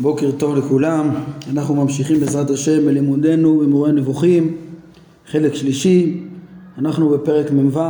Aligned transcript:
בוקר 0.00 0.30
טוב 0.30 0.56
לכולם, 0.56 1.10
אנחנו 1.50 1.74
ממשיכים 1.74 2.20
בעזרת 2.20 2.50
השם 2.50 2.86
בלימודנו 2.86 3.58
במורה 3.58 3.92
נבוכים, 3.92 4.56
חלק 5.26 5.54
שלישי, 5.54 6.20
אנחנו 6.78 7.08
בפרק 7.08 7.50
מ"ו 7.50 7.80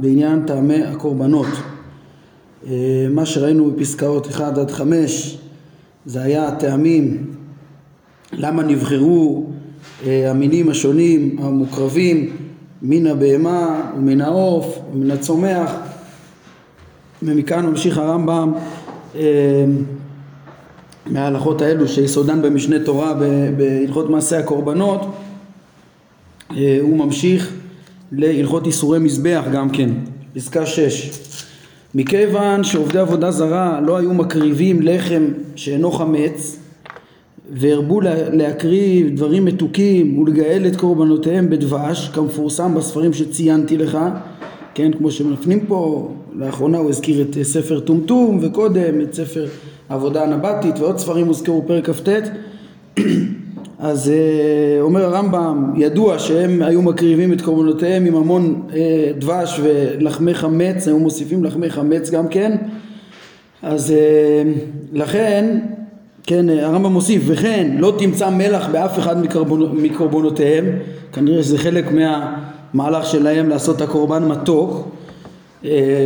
בעניין 0.00 0.46
טעמי 0.46 0.82
הקורבנות. 0.82 1.46
אה, 2.66 3.06
מה 3.10 3.26
שראינו 3.26 3.70
בפסקאות 3.70 4.26
1 4.26 4.58
עד 4.58 4.70
5 4.70 5.38
זה 6.06 6.22
היה 6.22 6.48
הטעמים 6.48 7.26
למה 8.32 8.62
נבחרו 8.62 9.46
אה, 10.06 10.30
המינים 10.30 10.68
השונים 10.68 11.36
המוקרבים 11.38 12.36
מן 12.82 13.06
הבהמה 13.06 13.90
ומן 13.96 14.20
העוף 14.20 14.78
ומן 14.92 15.10
הצומח. 15.10 15.72
ומכאן 17.22 17.66
ממשיך 17.66 17.98
הרמב"ם 17.98 18.52
אה, 19.14 19.64
מההלכות 21.06 21.62
האלו 21.62 21.88
שיסודן 21.88 22.42
במשנה 22.42 22.78
תורה 22.78 23.14
בהלכות 23.56 24.10
מעשי 24.10 24.36
הקורבנות 24.36 25.00
אה, 26.56 26.78
הוא 26.80 26.96
ממשיך 26.98 27.52
להלכות 28.12 28.66
איסורי 28.66 28.98
מזבח 28.98 29.44
גם 29.52 29.70
כן, 29.70 29.90
פסקה 30.34 30.66
6 30.66 31.10
מכיוון 31.94 32.64
שעובדי 32.64 32.98
עבודה 32.98 33.30
זרה 33.30 33.80
לא 33.80 33.96
היו 33.96 34.14
מקריבים 34.14 34.82
לחם 34.82 35.24
שאינו 35.56 35.92
חמץ 35.92 36.58
והרבו 37.52 38.00
להקריב 38.32 39.16
דברים 39.16 39.44
מתוקים 39.44 40.18
ולגאל 40.18 40.66
את 40.66 40.76
קורבנותיהם 40.76 41.50
בדבש 41.50 42.08
כמפורסם 42.08 42.74
בספרים 42.74 43.12
שציינתי 43.12 43.76
לך 43.78 43.98
כן 44.74 44.92
כמו 44.92 45.10
שמפנים 45.10 45.66
פה 45.66 46.10
לאחרונה 46.34 46.78
הוא 46.78 46.90
הזכיר 46.90 47.22
את 47.22 47.42
ספר 47.42 47.80
טומטום 47.80 48.38
וקודם 48.42 49.00
את 49.00 49.14
ספר 49.14 49.46
עבודה 49.88 50.22
הנבטית 50.22 50.78
ועוד 50.78 50.98
ספרים 50.98 51.26
הוזכרו 51.26 51.62
פרק 51.66 51.90
כ"ט 51.90 52.08
אז 53.78 54.12
uh, 54.12 54.82
אומר 54.82 55.04
הרמב"ם 55.04 55.72
ידוע 55.76 56.18
שהם 56.18 56.62
היו 56.62 56.82
מקריבים 56.82 57.32
את 57.32 57.40
קורבנותיהם 57.40 58.04
עם 58.04 58.14
המון 58.14 58.62
uh, 58.68 58.74
דבש 59.18 59.60
ולחמי 59.62 60.34
חמץ 60.34 60.88
היו 60.88 60.98
מוסיפים 60.98 61.44
לחמי 61.44 61.70
חמץ 61.70 62.10
גם 62.10 62.28
כן 62.28 62.56
אז 63.62 63.90
uh, 63.90 64.48
לכן 64.92 65.58
כן 66.22 66.48
הרמב"ם 66.48 66.92
מוסיף 66.92 67.22
וכן 67.26 67.76
לא 67.78 67.94
תמצא 67.98 68.30
מלח 68.30 68.68
באף 68.72 68.98
אחד 68.98 69.22
מקורבנ... 69.22 69.82
מקורבנותיהם 69.82 70.64
כנראה 71.12 71.42
שזה 71.42 71.58
חלק 71.58 71.84
מהמהלך 71.92 73.06
שלהם 73.06 73.48
לעשות 73.48 73.76
את 73.76 73.80
הקורבן 73.80 74.24
מתוק 74.24 74.88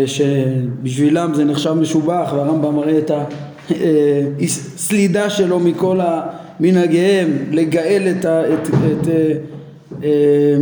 שבשבילם 0.07 1.35
זה 1.35 1.45
נחשב 1.45 1.73
משובח 1.73 2.31
והרמב"ם 2.35 2.77
מראה 2.77 2.99
את. 2.99 3.11
אה, 3.11 3.25
סלידה 4.77 5.31
שלו 5.31 5.61
מכל 5.61 6.01
מנהגיהם, 6.61 7.29
לגאל 7.51 8.09
את, 8.11 8.25
ה, 8.25 8.55
את, 8.55 8.69
את 8.69 9.09
אה, 9.09 9.33
אה, 10.05 10.57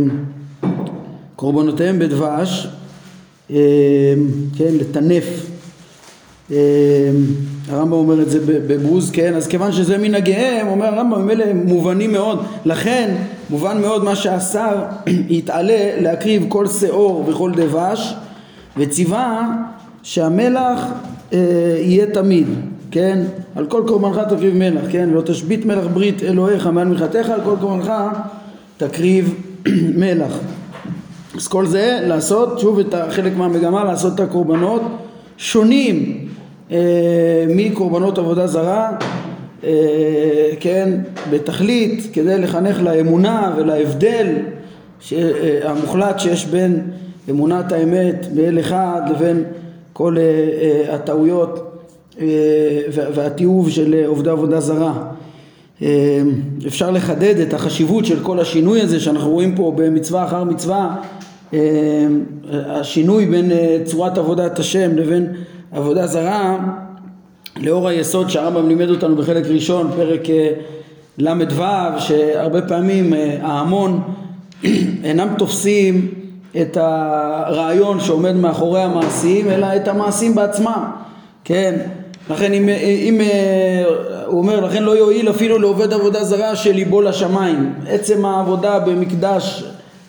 קורבנותיהם 1.35 1.99
בדבש, 1.99 2.67
כן, 4.57 4.73
לטנף. 4.79 5.49
הרמב"ם 7.69 7.91
אומר 7.91 8.21
את 8.21 8.29
זה 8.29 8.39
בבוז, 8.67 9.11
כן, 9.11 9.35
אז 9.35 9.47
כיוון 9.47 9.71
שזה 9.71 9.97
מנהגיהם, 9.97 10.67
אומר 10.67 10.85
הרמב"ם, 10.85 11.29
אלה 11.29 11.53
מובנים 11.53 12.11
מאוד, 12.11 12.43
לכן 12.65 13.15
מובן 13.49 13.81
מאוד 13.81 14.03
מה 14.03 14.15
שהשר 14.15 14.83
יתעלה 15.29 16.01
להקריב 16.01 16.45
כל 16.47 16.67
שאור 16.67 17.23
וכל 17.27 17.51
דבש, 17.55 18.13
וציווה 18.77 19.47
שהמלח 20.03 20.79
אה, 21.33 21.37
יהיה 21.81 22.05
תמיד, 22.05 22.47
כן? 22.91 23.19
על 23.55 23.65
כל 23.65 23.83
קורבנך 23.87 24.17
תקריב 24.29 24.55
מלח, 24.55 24.83
כן? 24.91 25.09
לא 25.09 25.21
תשבית 25.21 25.65
מלח 25.65 25.85
ברית 25.93 26.23
אלוהיך 26.23 26.67
מעל 26.67 26.87
מחתיך, 26.87 27.29
על 27.29 27.41
כל 27.43 27.55
קורבנך 27.61 27.91
תקריב 28.77 29.35
מלח. 30.01 30.39
אז 31.35 31.47
כל 31.47 31.65
זה 31.65 31.99
לעשות, 32.03 32.59
שוב 32.59 32.79
את 32.79 32.95
חלק 33.09 33.37
מהמגמה, 33.37 33.83
לעשות 33.83 34.15
את 34.15 34.19
הקורבנות 34.19 34.81
שונים 35.37 36.27
אה, 36.71 37.45
מקורבנות 37.49 38.17
עבודה 38.17 38.47
זרה, 38.47 38.91
אה, 39.63 39.69
כן? 40.59 40.99
בתכלית, 41.29 42.09
כדי 42.13 42.37
לחנך 42.37 42.81
לאמונה 42.81 43.53
ולהבדל 43.57 44.27
ש, 44.99 45.13
אה, 45.13 45.59
המוחלט 45.63 46.19
שיש 46.19 46.45
בין 46.45 46.81
אמונת 47.29 47.71
האמת 47.71 48.27
באל 48.33 48.59
אחד 48.59 49.01
לבין 49.09 49.43
כל 49.93 50.17
אה, 50.17 50.23
אה, 50.23 50.95
הטעויות 50.95 51.68
והתיעוב 52.91 53.69
של 53.69 54.03
עובדי 54.05 54.29
עבודה 54.29 54.59
זרה. 54.59 54.93
אפשר 56.67 56.91
לחדד 56.91 57.39
את 57.39 57.53
החשיבות 57.53 58.05
של 58.05 58.19
כל 58.23 58.39
השינוי 58.39 58.81
הזה 58.81 58.99
שאנחנו 58.99 59.29
רואים 59.29 59.55
פה 59.55 59.73
במצווה 59.75 60.25
אחר 60.25 60.43
מצווה, 60.43 60.95
השינוי 62.51 63.25
בין 63.25 63.51
צורת 63.83 64.17
עבודת 64.17 64.59
השם 64.59 64.97
לבין 64.97 65.27
עבודה 65.71 66.07
זרה, 66.07 66.57
לאור 67.61 67.87
היסוד 67.87 68.29
שהרמב"ם 68.29 68.67
לימד 68.67 68.89
אותנו 68.89 69.15
בחלק 69.15 69.45
ראשון, 69.45 69.91
פרק 69.95 70.21
ל"ו, 71.17 71.63
שהרבה 71.99 72.61
פעמים 72.61 73.13
ההמון 73.41 74.01
אינם 75.03 75.27
תופסים 75.37 76.07
את 76.61 76.77
הרעיון 76.77 77.99
שעומד 77.99 78.35
מאחורי 78.35 78.81
המעשים, 78.81 79.49
אלא 79.49 79.67
את 79.75 79.87
המעשים 79.87 80.35
בעצמם, 80.35 80.83
כן? 81.43 81.75
לכן 82.29 82.53
אם, 82.53 82.69
אם 82.83 83.21
הוא 84.25 84.37
אומר, 84.39 84.59
לכן 84.65 84.83
לא 84.83 84.97
יועיל 84.97 85.29
אפילו 85.29 85.59
לעובד 85.59 85.93
עבודה 85.93 86.23
זרה 86.23 86.55
שליבו 86.55 87.01
לשמיים. 87.01 87.73
עצם 87.87 88.25
העבודה 88.25 88.79
במקדש 88.79 89.63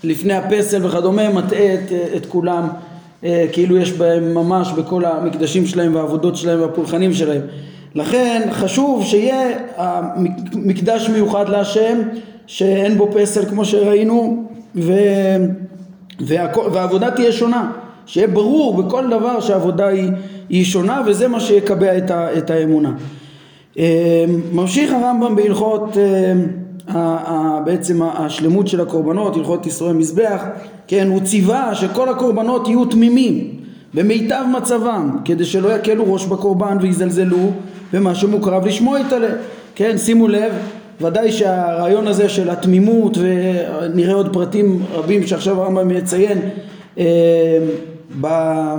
לפני 0.05 0.35
הפסל 0.35 0.87
וכדומה 0.87 1.29
מטעה 1.31 1.75
את, 1.75 1.93
את 2.17 2.27
כולם, 2.27 2.69
כאילו 3.53 3.77
יש 3.77 3.93
בהם 3.93 4.35
ממש 4.35 4.73
בכל 4.73 5.05
המקדשים 5.05 5.67
שלהם 5.67 5.95
והעבודות 5.95 6.37
שלהם 6.37 6.61
והפולחנים 6.61 7.13
שלהם. 7.15 7.41
לכן 7.95 8.49
חשוב 8.53 9.05
שיהיה 9.05 9.49
מקדש 10.53 11.09
מיוחד 11.09 11.49
להשם 11.49 11.99
שאין 12.47 12.99
בו 12.99 13.09
פסל 13.15 13.45
כמו 13.45 13.65
שראינו 13.65 14.45
ו... 14.77 14.93
והעבודה 16.73 17.11
תהיה 17.11 17.33
שונה, 17.33 17.71
שיהיה 18.13 18.27
ברור 18.27 18.83
בכל 18.83 19.11
דבר 19.11 19.41
שהעבודה 19.41 19.87
היא, 19.87 20.11
היא 20.49 20.65
שונה 20.65 21.03
וזה 21.07 21.29
מה 21.29 21.41
שיקבע 21.41 21.99
את, 21.99 22.11
ה, 22.11 22.39
את 22.39 22.51
האמונה. 22.51 22.93
אה, 23.79 24.25
ממשיך 24.53 24.93
הרמב"ם 24.93 25.37
בהלכות 25.37 25.97
אה, 26.95 27.61
בעצם 27.65 28.03
השלמות 28.03 28.69
של 28.69 28.81
הקורבנות, 28.81 29.37
הלכות 29.37 29.67
ישראל 29.67 29.93
מזבח, 29.93 30.43
כן, 30.87 31.09
הוא 31.09 31.21
ציווה 31.21 31.75
שכל 31.75 32.09
הקורבנות 32.09 32.69
יהיו 32.69 32.85
תמימים 32.85 33.51
במיטב 33.95 34.45
מצבם 34.57 35.17
כדי 35.25 35.45
שלא 35.45 35.77
יקלו 35.77 36.13
ראש 36.13 36.27
בקורבן 36.27 36.79
ויזלזלו 36.81 37.51
במה 37.93 38.15
שמוקרב 38.15 38.67
לשמו 38.67 38.99
יתעלה, 38.99 39.29
כן, 39.75 39.99
שימו 39.99 40.29
לב 40.29 40.53
ודאי 41.01 41.33
שהרעיון 41.33 42.07
הזה 42.07 42.29
של 42.29 42.51
התמימות 42.51 43.19
ונראה 43.19 44.15
עוד 44.15 44.33
פרטים 44.33 44.83
רבים 44.93 45.27
שעכשיו 45.27 45.63
הרמב"ם 45.63 45.89
מציין 45.89 46.39
אה, 48.25 48.77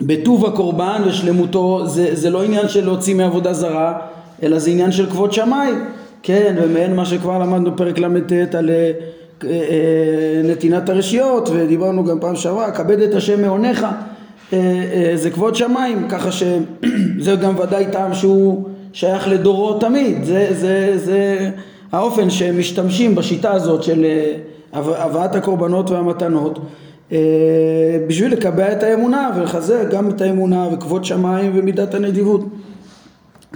בטוב 0.00 0.46
הקורבן 0.46 1.02
ושלמותו 1.06 1.86
זה, 1.86 2.14
זה 2.14 2.30
לא 2.30 2.42
עניין 2.42 2.68
של 2.68 2.84
להוציא 2.84 3.14
מעבודה 3.14 3.52
זרה 3.52 3.98
אלא 4.42 4.58
זה 4.58 4.70
עניין 4.70 4.92
של 4.92 5.06
כבוד 5.06 5.32
שמיים 5.32 5.84
כן 6.22 6.56
ומעין 6.62 6.96
מה 6.96 7.04
שכבר 7.04 7.38
למדנו 7.38 7.76
פרק 7.76 7.98
ל"ט 7.98 8.54
על 8.54 8.70
אה, 8.70 8.90
אה, 9.44 10.42
נתינת 10.44 10.88
הרשיות 10.88 11.48
ודיברנו 11.52 12.04
גם 12.04 12.20
פעם 12.20 12.36
שעברה 12.36 12.70
כבד 12.70 13.00
את 13.00 13.14
השם 13.14 13.42
מעונך 13.42 13.86
זה 15.14 15.30
כבוד 15.32 15.54
שמיים 15.54 16.08
ככה 16.08 16.32
שזה 16.32 17.34
גם 17.42 17.58
ודאי 17.58 17.86
טעם 17.92 18.14
שהוא 18.14 18.64
שייך 18.92 19.28
לדורות 19.28 19.80
תמיד, 19.80 20.24
זה, 20.24 20.48
זה, 20.50 20.92
זה 20.98 21.50
האופן 21.92 22.30
שהם 22.30 22.58
משתמשים 22.58 23.14
בשיטה 23.14 23.52
הזאת 23.52 23.82
של 23.82 24.04
אה, 24.04 24.34
הבאת 24.72 25.34
הקורבנות 25.34 25.90
והמתנות. 25.90 26.58
אה, 26.58 26.64
בשביל 28.06 28.32
לקבע 28.32 28.72
את 28.72 28.82
האמונה 28.82 29.30
ולחזק 29.36 29.90
גם 29.90 30.08
את 30.08 30.20
האמונה 30.20 30.68
וכבוד 30.72 31.04
שמיים 31.04 31.52
ומידת 31.54 31.94
הנדיבות. 31.94 32.44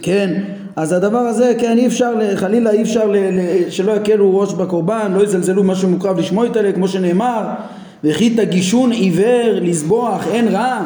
כן, 0.02 0.42
אז 0.76 0.92
הדבר 0.92 1.18
הזה, 1.18 1.52
כן, 1.58 1.78
אי 1.78 1.86
אפשר, 1.86 2.12
חלילה 2.36 2.70
אי 2.70 2.82
אפשר 2.82 3.12
שלא 3.68 3.92
יקלו 3.92 4.38
ראש 4.38 4.54
בקורבן, 4.54 5.12
לא 5.12 5.22
יזלזלו 5.22 5.76
שמוקרב 5.76 6.18
לשמוע 6.18 6.46
את 6.46 6.56
אלה, 6.56 6.72
כמו 6.72 6.88
שנאמר, 6.88 7.42
וכי 8.04 8.30
תגישון 8.30 8.92
עיוור 8.92 9.60
לזבוח 9.62 10.26
אין 10.32 10.48
רע 10.48 10.80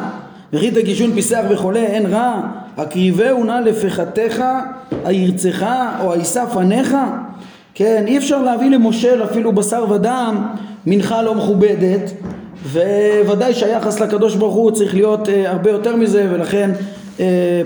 וכי 0.53 0.71
תגישון 0.71 1.13
פיסח 1.13 1.41
וחולה 1.49 1.79
אין 1.79 2.05
רע 2.05 2.41
הקריבהו 2.77 3.43
נא 3.43 3.59
לפחתך 3.65 4.43
הירצך 5.05 5.65
או 6.01 6.13
הישא 6.13 6.45
פניך 6.45 6.95
כן 7.73 8.03
אי 8.07 8.17
אפשר 8.17 8.41
להביא 8.43 8.69
למושל 8.69 9.23
אפילו 9.23 9.51
בשר 9.51 9.85
ודם 9.91 10.47
מנחה 10.85 11.21
לא 11.21 11.35
מכובדת 11.35 12.11
וודאי 13.25 13.53
שהיחס 13.53 13.99
לקדוש 13.99 14.35
ברוך 14.35 14.55
הוא 14.55 14.71
צריך 14.71 14.93
להיות 14.93 15.27
uh, 15.27 15.31
הרבה 15.45 15.71
יותר 15.71 15.95
מזה 15.95 16.27
ולכן 16.31 16.71
uh, 17.17 17.21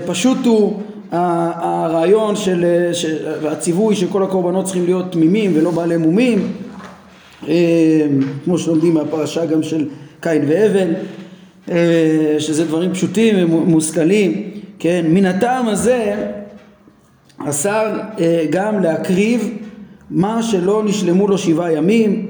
פשוט 0.06 0.38
הוא 0.46 0.80
הרעיון 1.10 2.36
של, 2.36 2.64
והציווי 3.42 3.96
שכל 3.96 4.22
הקורבנות 4.22 4.64
צריכים 4.64 4.84
להיות 4.84 5.12
תמימים 5.12 5.52
ולא 5.54 5.70
בעלי 5.70 5.96
מומים 5.96 6.52
אה, 7.48 8.06
כמו 8.44 8.58
שלומדים 8.58 8.94
מהפרשה 8.94 9.46
גם 9.46 9.62
של 9.62 9.88
קין 10.20 10.44
והבל 10.48 10.94
אה, 11.70 12.36
שזה 12.38 12.64
דברים 12.64 12.92
פשוטים 12.92 13.54
ומושכלים 13.54 14.50
כן? 14.78 15.04
מן 15.08 15.26
הטעם 15.26 15.68
הזה 15.68 16.14
אסר 17.38 17.98
אה, 18.20 18.44
גם 18.50 18.82
להקריב 18.82 19.50
מה 20.10 20.42
שלא 20.42 20.82
נשלמו 20.84 21.28
לו 21.28 21.38
שבעה 21.38 21.72
ימים 21.72 22.26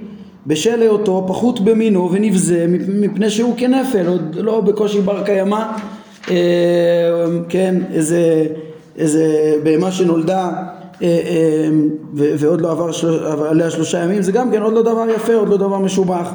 בשל 0.46 0.82
היותו 0.82 1.24
פחות 1.28 1.60
במינו 1.60 2.12
ונבזה 2.12 2.66
מפני 2.88 3.30
שהוא 3.30 3.54
כנפל 3.56 4.06
עוד 4.06 4.36
לא 4.40 4.60
בקושי 4.60 5.00
בר 5.00 5.24
קיימא 5.24 5.64
כן 7.48 7.74
איזה 7.92 8.46
איזה 8.98 9.54
בהמה 9.62 9.92
שנולדה 9.92 10.52
אה, 11.02 11.08
אה, 11.08 11.68
ועוד 12.14 12.60
לא 12.60 12.70
עבר 12.70 12.90
עליה 13.48 13.70
שלושה 13.70 13.98
ימים 13.98 14.22
זה 14.22 14.32
גם 14.32 14.50
כן 14.50 14.62
עוד 14.62 14.72
לא 14.72 14.82
דבר 14.82 15.04
יפה 15.16 15.34
עוד 15.34 15.48
לא 15.48 15.56
דבר 15.56 15.78
משובח. 15.78 16.32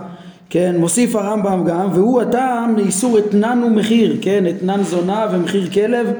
כן 0.49 0.75
מוסיף 0.77 1.15
הרמב"ם 1.15 1.63
גם 1.67 1.89
והוא 1.93 2.21
הטעם 2.21 2.77
לאיסור 2.77 3.19
אתנן 3.19 3.63
ומחיר 3.65 4.17
כן 4.21 4.43
אתנן 4.47 4.83
זונה 4.83 5.27
ומחיר 5.31 5.69
כלב 5.73 6.11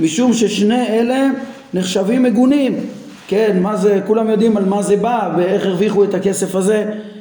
משום 0.00 0.32
ששני 0.32 0.86
אלה 0.88 1.30
נחשבים 1.74 2.22
מגונים. 2.22 2.76
כן 3.28 3.58
מה 3.62 3.76
זה 3.76 4.00
כולם 4.06 4.30
יודעים 4.30 4.56
על 4.56 4.64
מה 4.64 4.82
זה 4.82 4.96
בא 4.96 5.34
ואיך 5.36 5.66
הרוויחו 5.66 6.04
את 6.04 6.14
הכסף 6.14 6.54
הזה. 6.54 6.74
אה, 6.74 7.17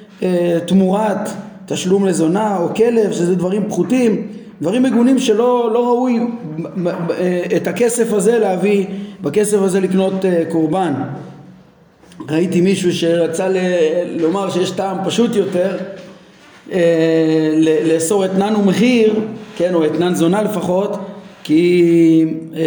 תמורת 0.66 1.30
תשלום 1.66 2.06
לזונה 2.06 2.58
או 2.58 2.76
כלב 2.76 3.12
שזה 3.12 3.36
דברים 3.36 3.70
פחותים 3.70 4.28
דברים 4.62 4.84
מגונים 4.84 5.20
שלא 5.20 5.70
לא 5.74 5.88
ראוי 5.88 6.20
את 7.56 7.68
הכסף 7.68 8.14
הזה 8.14 8.40
להביא, 8.40 8.86
בכסף 9.22 9.58
הזה 9.62 9.80
לקנות 9.80 10.26
אה, 10.26 10.44
קורבן. 10.50 10.94
ראיתי 12.30 12.62
מישהו 12.62 12.94
שרצה 12.94 13.50
ל- 13.50 13.58
לומר 14.22 14.50
שיש 14.50 14.72
טעם 14.72 14.98
פשוט 15.06 15.36
יותר 15.36 15.78
אה, 16.72 16.80
לאסור 17.86 18.26
אתנן 18.26 18.56
ומחיר, 18.56 19.14
כן, 19.58 19.74
או 19.74 19.86
אתנן 19.86 20.16
זונה 20.16 20.42
לפחות, 20.42 20.98
כי 21.44 22.26
אה, 22.56 22.62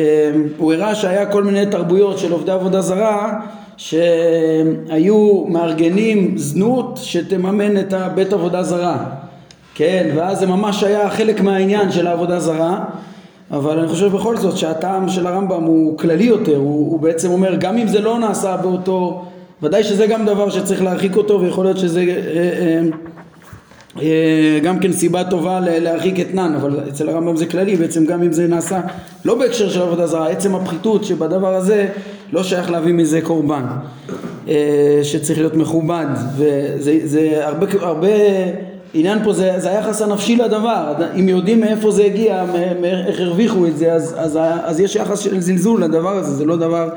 הוא 0.58 0.72
הראה 0.72 0.94
שהיה 0.94 1.26
כל 1.26 1.44
מיני 1.44 1.66
תרבויות 1.66 2.18
של 2.18 2.32
עובדי 2.32 2.52
עבודה 2.52 2.80
זרה 2.80 3.40
שהיו 3.80 5.44
מארגנים 5.48 6.38
זנות 6.38 6.98
שתממן 7.02 7.78
את 7.78 7.92
הבית 7.92 8.32
עבודה 8.32 8.62
זרה. 8.62 9.04
כן, 9.74 10.10
ואז 10.16 10.38
זה 10.38 10.46
ממש 10.46 10.82
היה 10.84 11.10
חלק 11.10 11.40
מהעניין 11.40 11.92
של 11.92 12.06
העבודה 12.06 12.40
זרה, 12.40 12.84
אבל 13.50 13.78
אני 13.78 13.88
חושב 13.88 14.06
בכל 14.06 14.36
זאת 14.36 14.56
שהטעם 14.56 15.08
של 15.08 15.26
הרמב"ם 15.26 15.62
הוא 15.62 15.98
כללי 15.98 16.24
יותר, 16.24 16.56
הוא, 16.56 16.90
הוא 16.90 17.00
בעצם 17.00 17.30
אומר 17.30 17.54
גם 17.54 17.78
אם 17.78 17.86
זה 17.88 18.00
לא 18.00 18.18
נעשה 18.18 18.56
באותו, 18.56 19.24
ודאי 19.62 19.84
שזה 19.84 20.06
גם 20.06 20.26
דבר 20.26 20.50
שצריך 20.50 20.82
להרחיק 20.82 21.16
אותו 21.16 21.40
ויכול 21.40 21.64
להיות 21.64 21.78
שזה 21.78 22.00
אה, 22.00 22.06
אה, 22.06 22.80
גם 24.62 24.78
כן 24.80 24.92
סיבה 24.92 25.24
טובה 25.24 25.60
להרחיק 25.60 26.20
אתנן, 26.20 26.54
אבל 26.54 26.80
אצל 26.88 27.08
הרמב"ם 27.08 27.36
זה 27.36 27.46
כללי, 27.46 27.76
בעצם 27.76 28.04
גם 28.04 28.22
אם 28.22 28.32
זה 28.32 28.46
נעשה 28.46 28.80
לא 29.24 29.34
בהקשר 29.34 29.70
של 29.70 29.82
עבודה 29.82 30.06
זרה, 30.06 30.28
עצם 30.28 30.54
הפחיתות 30.54 31.04
שבדבר 31.04 31.54
הזה 31.54 31.88
לא 32.32 32.42
שייך 32.42 32.70
להביא 32.70 32.94
מזה 32.94 33.20
קורבן, 33.20 33.64
אה, 34.48 35.00
שצריך 35.02 35.38
להיות 35.38 35.54
מכובד, 35.54 36.06
וזה 36.36 37.40
הרבה, 37.46 37.66
הרבה 37.80 38.08
עניין 38.94 39.24
פה 39.24 39.32
זה, 39.32 39.52
זה 39.56 39.70
היחס 39.70 40.02
הנפשי 40.02 40.36
לדבר, 40.36 40.92
אם 41.18 41.28
יודעים 41.28 41.60
מאיפה 41.60 41.90
זה 41.90 42.04
הגיע, 42.04 42.44
איך 43.06 43.20
הרוויחו 43.20 43.66
את 43.66 43.76
זה, 43.76 43.92
אז, 43.92 44.14
אז, 44.18 44.38
אז 44.64 44.80
יש 44.80 44.96
יחס 44.96 45.18
של 45.18 45.40
זלזול 45.40 45.84
לדבר 45.84 46.16
הזה, 46.16 46.30
זה 46.30 46.44
לא 46.44 46.56
דבר, 46.56 46.88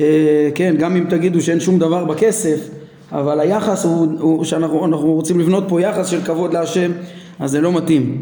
אה, 0.00 0.48
כן, 0.54 0.74
גם 0.78 0.96
אם 0.96 1.04
תגידו 1.08 1.40
שאין 1.40 1.60
שום 1.60 1.78
דבר 1.78 2.04
בכסף, 2.04 2.68
אבל 3.12 3.40
היחס 3.40 3.84
הוא, 3.84 4.06
הוא 4.20 4.44
שאנחנו 4.44 5.12
רוצים 5.12 5.40
לבנות 5.40 5.64
פה 5.68 5.80
יחס 5.80 6.08
של 6.08 6.20
כבוד 6.20 6.52
להשם, 6.52 6.92
אז 7.38 7.50
זה 7.50 7.60
לא 7.60 7.72
מתאים. 7.72 8.20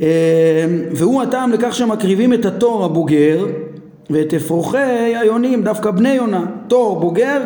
אה, 0.00 0.06
והוא 0.92 1.22
הטעם 1.22 1.52
לכך 1.52 1.74
שמקריבים 1.74 2.32
את 2.32 2.44
התור 2.44 2.84
הבוגר 2.84 3.46
ואת 4.10 4.34
אפרוחי 4.34 5.14
היונים, 5.20 5.62
דווקא 5.62 5.90
בני 5.90 6.12
יונה, 6.12 6.44
תור 6.68 7.00
בוגר 7.00 7.42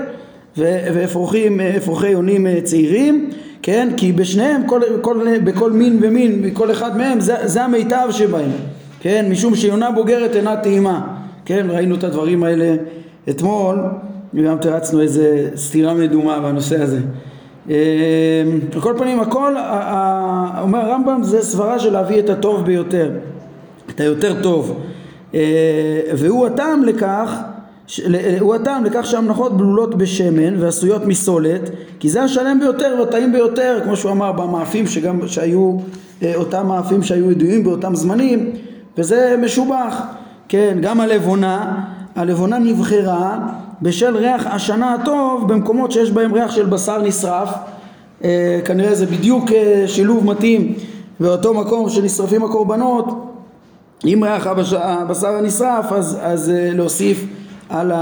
ואפרוחי 0.56 2.08
יונים 2.10 2.46
אה, 2.46 2.60
צעירים 2.64 3.30
כן? 3.62 3.88
כי 3.96 4.12
בשניהם, 4.12 4.62
כל, 4.66 4.80
כל, 5.00 5.38
בכל 5.44 5.72
מין 5.72 5.98
ומין, 6.02 6.42
בכל 6.42 6.70
אחד 6.70 6.96
מהם, 6.96 7.20
זה, 7.20 7.36
זה 7.44 7.64
המיטב 7.64 8.08
שבהם, 8.10 8.50
כן? 9.00 9.26
משום 9.30 9.56
שיונה 9.56 9.90
בוגרת 9.90 10.36
אינה 10.36 10.56
טעימה, 10.56 11.16
כן? 11.44 11.66
ראינו 11.70 11.94
את 11.94 12.04
הדברים 12.04 12.44
האלה 12.44 12.74
אתמול, 13.28 13.78
וגם 14.34 14.58
תרצנו 14.58 15.00
איזה 15.00 15.50
סתירה 15.56 15.94
מדומה 15.94 16.40
בנושא 16.40 16.82
הזה. 16.82 17.00
אה, 17.70 17.74
על 18.74 18.80
כל 18.80 18.94
פנים, 18.98 19.20
הכל, 19.20 19.54
אומר 20.60 20.78
הרמב"ם, 20.78 21.22
זה 21.22 21.42
סברה 21.42 21.78
של 21.78 21.92
להביא 21.92 22.18
את 22.18 22.30
הטוב 22.30 22.66
ביותר, 22.66 23.10
את 23.90 24.00
היותר 24.00 24.42
טוב. 24.42 24.80
אה, 25.34 26.00
והוא 26.16 26.46
הטעם 26.46 26.84
לכך 26.84 27.40
הוא 28.40 28.54
הטעם 28.54 28.84
לכך 28.84 29.06
שהמנחות 29.06 29.56
בלולות 29.56 29.94
בשמן 29.94 30.62
ועשויות 30.62 31.04
מסולת 31.06 31.70
כי 32.00 32.08
זה 32.08 32.22
השלם 32.22 32.60
ביותר 32.60 32.96
והטעים 32.98 33.32
ביותר 33.32 33.80
כמו 33.84 33.96
שהוא 33.96 34.12
אמר 34.12 34.32
במאפים 34.32 34.86
שגם 34.86 35.28
שהיו 35.28 35.76
אה, 36.22 36.32
אותם 36.36 36.66
מאפים 36.66 37.02
שהיו 37.02 37.30
ידועים 37.30 37.64
באותם 37.64 37.94
זמנים 37.94 38.50
וזה 38.98 39.36
משובח 39.42 40.02
כן 40.48 40.78
גם 40.82 41.00
הלבונה 41.00 41.84
הלבונה 42.14 42.58
נבחרה 42.58 43.38
בשל 43.82 44.16
ריח 44.16 44.46
השנה 44.46 44.94
הטוב 44.94 45.48
במקומות 45.48 45.92
שיש 45.92 46.10
בהם 46.10 46.34
ריח 46.34 46.50
של 46.50 46.66
בשר 46.66 47.02
נשרף. 47.02 47.54
אה, 48.24 48.60
כנראה 48.64 48.94
זה 48.94 49.06
בדיוק 49.06 49.52
אה, 49.52 49.84
שילוב 49.86 50.26
מתאים 50.26 50.74
באותו 51.20 51.54
מקום 51.54 51.88
שנשרפים 51.88 52.44
הקורבנות. 52.44 53.06
אם 54.04 54.24
ריח 54.24 54.46
הבשר 54.46 55.28
הנשרף 55.28 55.92
אז, 55.92 56.18
אז 56.22 56.52
להוסיף 56.54 57.26
על 57.68 57.92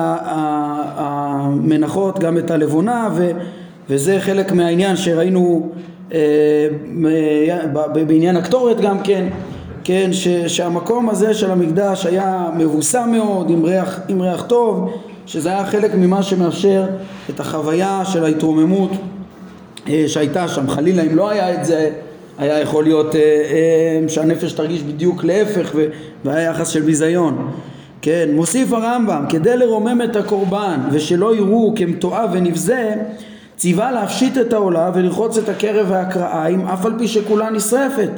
המנחות 0.97 2.19
גם 2.19 2.39
את 2.39 2.51
הלבונה 2.51 3.09
ו, 3.15 3.31
וזה 3.89 4.17
חלק 4.21 4.53
מהעניין 4.53 4.97
שראינו 4.97 5.69
אה, 6.13 6.19
בעניין 8.07 8.37
הקטורת 8.37 8.81
גם 8.81 8.99
כן, 9.03 9.29
כן 9.85 10.09
ש, 10.13 10.29
שהמקום 10.29 11.09
הזה 11.09 11.35
של 11.35 11.51
המקדש 11.51 12.07
היה 12.07 12.51
מבוסם 12.57 13.09
מאוד 13.13 13.51
עם 13.51 13.65
ריח, 13.65 14.01
עם 14.09 14.23
ריח 14.23 14.43
טוב 14.43 14.91
שזה 15.31 15.49
היה 15.49 15.67
חלק 15.67 15.95
ממה 15.95 16.23
שמאפשר 16.23 16.87
את 17.31 17.41
החוויה 17.41 18.03
של 18.05 18.25
ההתרוממות 18.25 18.91
אה, 19.89 20.05
שהייתה 20.07 20.49
שם 20.49 20.69
חלילה 20.69 21.03
אם 21.03 21.17
לא 21.17 21.31
היה 21.31 21.55
את 21.55 21.65
זה 21.65 21.91
היה 22.39 22.61
יכול 22.61 22.85
להיות 22.85 23.15
אה, 23.15 23.21
אה, 23.21 24.09
שהנפש 24.09 24.53
תרגיש 24.53 24.83
בדיוק 24.83 25.25
להפך 25.25 25.75
והיה 26.25 26.51
יחס 26.51 26.69
של 26.69 26.81
ביזיון 26.81 27.51
כן, 28.03 28.29
מוסיף 28.33 28.73
הרמב"ם, 28.73 29.25
כדי 29.29 29.57
לרומם 29.57 30.01
את 30.05 30.17
הקורבן 30.17 30.81
ושלא 30.93 31.37
יראו 31.37 31.73
כמתועב 31.77 32.31
ונבזה, 32.33 32.95
ציווה 33.57 33.93
להפשיט 33.93 34.39
את 34.39 34.53
העולה 34.53 34.91
ולרחוץ 34.95 35.39
את 35.39 35.49
הקרב 35.49 35.87
והקרעיים 35.91 36.67
אף 36.67 36.87
על 36.87 36.93
פי 36.99 37.09
שכולה 37.09 37.51
נשרפת. 37.51 38.11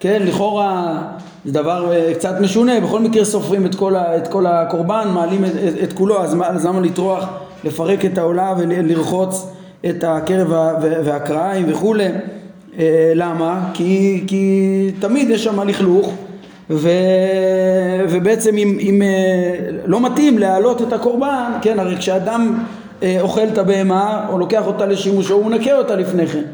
כן, 0.00 0.22
לכאורה 0.26 1.02
זה 1.48 1.54
דבר 1.54 1.92
אה, 1.92 2.14
קצת 2.14 2.34
משונה, 2.40 2.80
בכל 2.80 3.00
מקרה 3.00 3.24
סופרים 3.24 3.66
את 3.66 3.74
כל, 3.74 3.96
ה, 3.96 4.16
את 4.16 4.28
כל 4.28 4.46
הקורבן, 4.46 5.08
מעלים 5.14 5.44
את, 5.44 5.50
את, 5.50 5.82
את 5.82 5.92
כולו, 5.92 6.22
אז, 6.22 6.36
אז 6.44 6.66
למה 6.66 6.80
לטרוח, 6.80 7.28
לפרק 7.64 8.04
את 8.04 8.18
העולה 8.18 8.54
ולרחוץ 8.58 9.46
את 9.88 10.04
הקרב 10.06 10.52
והקרעיים 10.80 11.66
וכולי? 11.68 12.08
אה, 12.78 13.12
למה? 13.14 13.70
כי, 13.74 14.24
כי 14.26 14.90
תמיד 15.00 15.30
יש 15.30 15.44
שם 15.44 15.68
לכלוך 15.68 16.14
ו... 16.70 16.88
ובעצם 18.10 18.56
אם, 18.56 18.78
אם 18.80 19.02
אה, 19.02 19.70
לא 19.84 20.00
מתאים 20.00 20.38
להעלות 20.38 20.82
את 20.82 20.92
הקורבן, 20.92 21.52
כן, 21.62 21.78
הרי 21.78 21.96
כשאדם 21.96 22.58
אוכל 23.20 23.48
את 23.52 23.58
הבהמה 23.58 24.26
או 24.28 24.38
לוקח 24.38 24.66
אותה 24.66 24.86
לשימושו 24.86 25.34
הוא 25.34 25.46
מנקה 25.46 25.78
אותה 25.78 25.96
לפני 25.96 26.26
כן, 26.26 26.44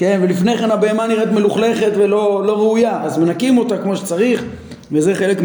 כן, 0.00 0.20
ולפני 0.22 0.58
כן 0.58 0.70
הבהמה 0.70 1.06
נראית 1.06 1.32
מלוכלכת 1.32 1.92
ולא 1.96 2.42
לא 2.46 2.52
ראויה, 2.58 3.02
אז 3.02 3.18
מנקים 3.18 3.58
אותה 3.58 3.78
כמו 3.78 3.96
שצריך 3.96 4.44
וזה 4.92 5.14
חלק 5.14 5.38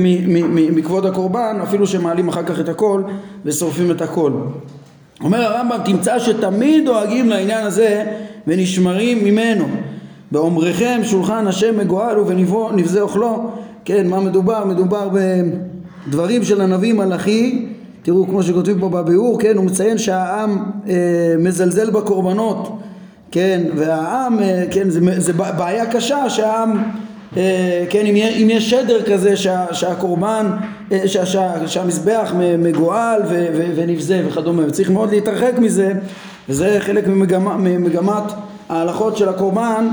מכבוד 0.75 1.05
הקורבן, 1.05 1.57
אפילו 1.63 1.87
שמעלים 1.87 2.27
אחר 2.27 2.43
כך 2.43 2.59
את 2.59 2.69
הכל 2.69 3.01
ושורפים 3.45 3.91
את 3.91 4.01
הכל. 4.01 4.31
אומר 5.23 5.41
הרמב"ם, 5.41 5.77
תמצא 5.85 6.19
שתמיד 6.19 6.85
דואגים 6.85 7.29
לעניין 7.29 7.65
הזה 7.65 8.05
ונשמרים 8.47 9.23
ממנו. 9.23 9.65
באומריכם 10.31 10.99
שולחן 11.03 11.47
השם 11.47 11.77
מגואל 11.77 12.19
ובנבזה 12.19 13.01
אוכלו 13.01 13.49
כן, 13.85 14.07
מה 14.07 14.19
מדובר? 14.19 14.65
מדובר 14.65 15.09
בדברים 16.07 16.43
של 16.43 16.61
הנביא 16.61 16.93
מלאכי, 16.93 17.65
תראו 18.01 18.27
כמו 18.27 18.43
שכותבים 18.43 18.79
פה 18.79 18.89
בביאור, 18.89 19.39
כן, 19.39 19.57
הוא 19.57 19.65
מציין 19.65 19.97
שהעם 19.97 20.57
אה, 20.87 20.93
מזלזל 21.39 21.89
בקורבנות, 21.89 22.79
כן, 23.35 23.61
והעם, 23.75 24.39
אה, 24.39 24.63
כן, 24.71 24.89
זה, 24.89 24.99
זה 25.17 25.33
בעיה 25.33 25.85
קשה 25.91 26.29
שהעם 26.29 26.83
כן, 27.89 28.05
אם, 28.05 28.15
אם 28.15 28.47
יש 28.49 28.69
שדר 28.69 29.01
כזה 29.03 29.37
שה, 29.37 29.65
שהקורבן, 29.71 30.51
שה, 31.05 31.25
שה, 31.25 31.67
שהמזבח 31.67 32.33
מגואל 32.57 33.21
ו, 33.29 33.47
ו, 33.53 33.71
ונבזה 33.75 34.23
וכדומה, 34.27 34.63
וצריך 34.67 34.89
מאוד 34.89 35.11
להתרחק 35.11 35.53
מזה, 35.59 35.93
וזה 36.49 36.77
חלק 36.79 37.07
ממגמה, 37.07 37.57
ממגמת 37.57 38.23
ההלכות 38.69 39.17
של 39.17 39.29
הקורבן, 39.29 39.87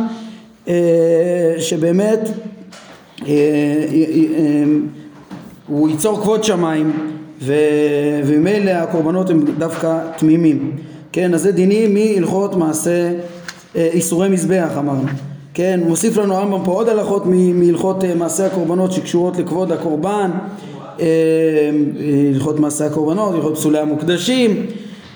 שבאמת 1.58 2.28
הוא 5.66 5.88
ייצור 5.88 6.20
כבוד 6.20 6.44
שמיים 6.44 6.92
וממילא 7.40 8.70
הקורבנות 8.70 9.30
הם 9.30 9.44
דווקא 9.58 9.98
תמימים 10.16 10.76
כן 11.12 11.34
אז 11.34 11.42
זה 11.42 11.52
דינים 11.52 11.94
מהלכות 11.94 12.56
מעשה 12.56 13.12
איסורי 13.74 14.28
מזבח 14.28 14.70
אמרנו 14.78 15.08
כן, 15.54 15.80
מוסיף 15.86 16.16
לנו 16.16 16.34
הרמב"ם 16.34 16.64
פה 16.64 16.72
עוד 16.72 16.88
הלכות 16.88 17.22
מהלכות 17.26 18.04
אה, 18.04 18.14
מעשי 18.14 18.42
הקורבנות 18.42 18.92
שקשורות 18.92 19.38
לכבוד 19.38 19.72
הקורבן, 19.72 20.30
אה, 21.00 21.06
הלכות 22.34 22.60
מעשי 22.60 22.84
הקורבנות, 22.84 23.34
הלכות 23.34 23.54
פסולי 23.54 23.78
המוקדשים. 23.78 24.66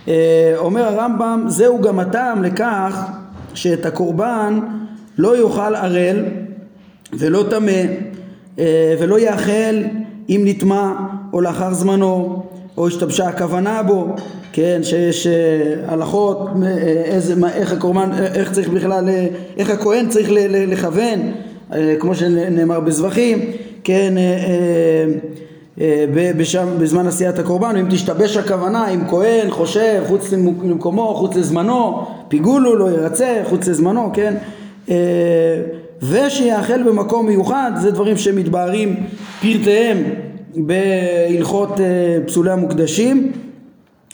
אה, 0.09 0.55
אומר 0.57 0.83
הרמב"ם, 0.83 1.45
זהו 1.47 1.81
גם 1.81 1.99
הטעם 1.99 2.43
לכך 2.43 3.07
שאת 3.55 3.87
הקורבן 3.87 4.61
לא 5.19 5.37
יאכל 5.37 5.75
ערל 5.75 6.25
ולא 7.13 7.45
טמא 7.51 7.83
ולא 8.99 9.19
יאכל 9.19 9.83
אם 10.29 10.43
נטמע 10.45 10.93
או 11.33 11.41
לאחר 11.41 11.75
זמנו 11.75 12.43
או 12.77 12.87
השתבשה 12.87 13.29
הכוונה 13.29 13.83
בו 13.83 14.07
כן, 14.57 14.81
שיש 14.83 15.27
אה, 15.27 15.33
הלכות, 15.87 16.49
אה, 16.63 16.69
איזה, 17.05 17.37
מה, 17.37 17.53
איך 17.53 17.73
הקורבן, 17.73 18.13
אה, 18.13 18.27
איך 18.27 18.53
צריך 18.53 18.69
בכלל, 18.69 19.09
איך 19.57 19.71
הכהן 19.71 20.09
צריך 20.09 20.29
לכוון, 20.51 21.33
כמו 21.99 22.15
שנאמר 22.15 22.81
בזבחים, 22.81 23.39
כן, 23.85 24.15
בשם, 26.37 26.67
בזמן 26.79 27.07
עשיית 27.07 27.39
הקורבן, 27.39 27.77
אם 27.77 27.87
תשתבש 27.91 28.37
הכוונה, 28.37 28.89
אם 28.89 29.09
כהן 29.09 29.51
חושב 29.51 30.03
חוץ 30.07 30.33
למקומו, 30.33 31.15
חוץ 31.15 31.37
לזמנו, 31.37 32.07
פיגולו 32.29 32.77
לא 32.77 32.91
ירצה, 32.91 33.43
חוץ 33.45 33.69
לזמנו, 33.69 34.11
כן, 34.13 34.35
ושיאכל 36.03 36.83
במקום 36.83 37.27
מיוחד, 37.27 37.73
זה 37.77 37.91
דברים 37.91 38.17
שמתבהרים 38.17 38.97
פרטיהם 39.41 40.05
בהלכות 40.57 41.81
פסולי 42.27 42.51
המוקדשים 42.51 43.33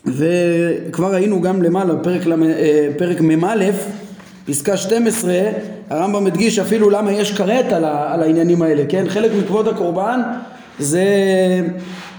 וכבר 0.07 1.15
ראינו 1.15 1.41
גם 1.41 1.63
למעלה 1.63 1.95
בפרק 1.95 2.27
אה, 2.27 2.89
פרק 2.99 3.21
מ"א 3.21 3.71
פסקה 4.47 4.77
12 4.77 5.35
הרמב"ם 5.91 6.27
הדגיש 6.27 6.59
אפילו 6.59 6.91
למה 6.91 7.13
יש 7.13 7.33
כרת 7.33 7.73
על, 7.73 7.85
על 7.85 8.23
העניינים 8.23 8.63
האלה 8.63 8.83
כן? 8.89 9.05
חלק 9.09 9.31
מכבוד 9.43 9.69
הקורבן 9.69 10.21
זה, 10.79 11.05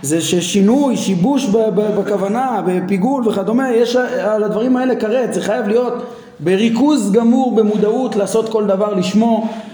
זה 0.01 0.21
ששינוי 0.21 0.97
שיבוש 0.97 1.45
בכוונה 1.75 2.61
בפיגול 2.65 3.27
וכדומה 3.27 3.71
יש 3.71 3.95
על 3.95 4.43
הדברים 4.43 4.77
האלה 4.77 4.95
כרת 4.95 5.33
זה 5.33 5.41
חייב 5.41 5.67
להיות 5.67 5.93
בריכוז 6.39 7.11
גמור 7.11 7.55
במודעות 7.55 8.15
לעשות 8.15 8.49
כל 8.49 8.65
דבר 8.65 8.93
לשמו. 8.93 9.47
אה, 9.47 9.72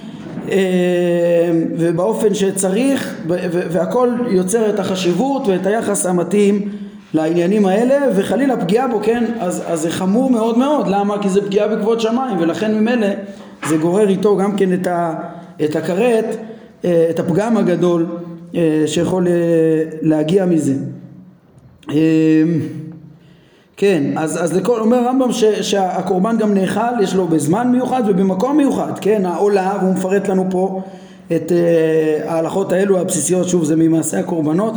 ובאופן 1.77 2.34
שצריך 2.34 3.15
והכל 3.48 4.10
יוצר 4.29 4.70
את 4.70 4.79
החשיבות 4.79 5.48
ואת 5.48 5.65
היחס 5.65 6.06
המתאים 6.06 6.70
לעניינים 7.13 7.65
האלה 7.65 7.96
וחלילה 8.15 8.58
פגיעה 8.58 8.88
בו 8.88 9.00
כן 9.03 9.24
אז, 9.39 9.63
אז 9.68 9.82
זה 9.82 9.91
חמור 9.91 10.29
מאוד 10.29 10.58
מאוד. 10.58 10.88
למה? 10.88 11.22
כי 11.22 11.29
זה 11.29 11.41
פגיעה 11.41 11.68
בכבוד 11.68 12.00
שמיים 12.00 12.38
ולכן 12.39 12.75
ממילא 12.75 13.08
זה 13.68 13.77
גורר 13.77 14.10
איתו 14.10 14.38
גם 14.38 14.58
כן 14.58 14.74
את, 14.74 14.88
ה, 14.88 15.13
את 15.65 15.75
הכרת 15.75 16.38
אה, 16.86 17.08
את 17.10 17.20
הפגם 17.20 17.58
הגדול 17.58 18.06
אה, 18.56 18.84
שיכול 18.86 19.27
אה, 19.27 19.34
להגיע 20.01 20.46
מזה 20.46 20.74
כן 23.81 24.03
אז, 24.17 24.43
אז 24.43 24.53
לכל, 24.57 24.79
אומר 24.79 24.98
הרמב"ם 24.98 25.29
שהקורבן 25.62 26.38
גם 26.38 26.53
נאכל 26.53 27.01
יש 27.03 27.15
לו 27.15 27.27
בזמן 27.27 27.71
מיוחד 27.71 28.03
ובמקום 28.07 28.57
מיוחד 28.57 29.00
כן 29.01 29.25
העולה 29.25 29.77
והוא 29.81 29.93
מפרט 29.93 30.27
לנו 30.27 30.45
פה 30.50 30.81
את 31.36 31.51
ההלכות 32.25 32.71
האלו 32.71 33.00
הבסיסיות 33.00 33.50
שוב 33.50 33.63
זה 33.63 33.75
ממעשה 33.75 34.19
הקורבנות 34.19 34.74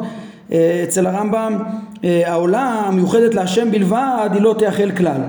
אצל 0.84 1.06
הרמב"ם 1.06 1.58
אה, 2.04 2.22
העולה 2.26 2.82
המיוחדת 2.86 3.34
להשם 3.34 3.70
בלבד 3.70 4.28
היא 4.32 4.42
לא 4.42 4.54
תאכל 4.58 4.90
כלל, 4.90 5.20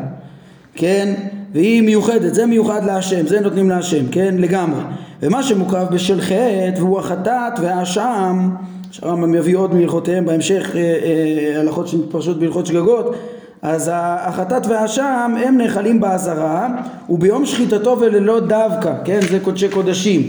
כן? 0.76 1.14
והיא 1.54 1.82
מיוחדת, 1.82 2.34
זה 2.34 2.46
מיוחד 2.46 2.86
להשם, 2.86 3.28
זה 3.28 3.40
נותנים 3.40 3.70
להשם, 3.70 4.08
כן? 4.12 4.36
לגמרי. 4.38 4.82
ומה 5.22 5.44
שמוקרב 5.44 5.88
בשל 5.94 6.22
חטא 6.22 6.72
והוא 6.78 7.00
החטאת 7.00 7.60
והאשם, 7.62 8.50
שהרמב"ם 8.92 9.34
יביא 9.34 9.58
עוד 9.58 9.76
מהלכותיהם 9.76 10.26
בהמשך 10.26 10.72
אה, 10.76 10.82
אה, 10.82 11.60
הלכות 11.60 11.88
שמתפרשות 11.88 12.40
בהלכות 12.40 12.66
שגגות, 12.66 13.16
אז 13.64 13.92
החטאת 13.94 14.68
והאשם 14.68 15.36
הם 15.46 15.58
נאכלים 15.58 16.00
באזהרה 16.00 16.68
וביום 17.10 17.46
שחיטתו 17.46 17.98
וללא 18.00 18.40
דווקא, 18.40 18.94
כן? 19.06 19.20
זה 19.32 19.40
קודשי 19.40 19.70
קודשים. 19.70 20.22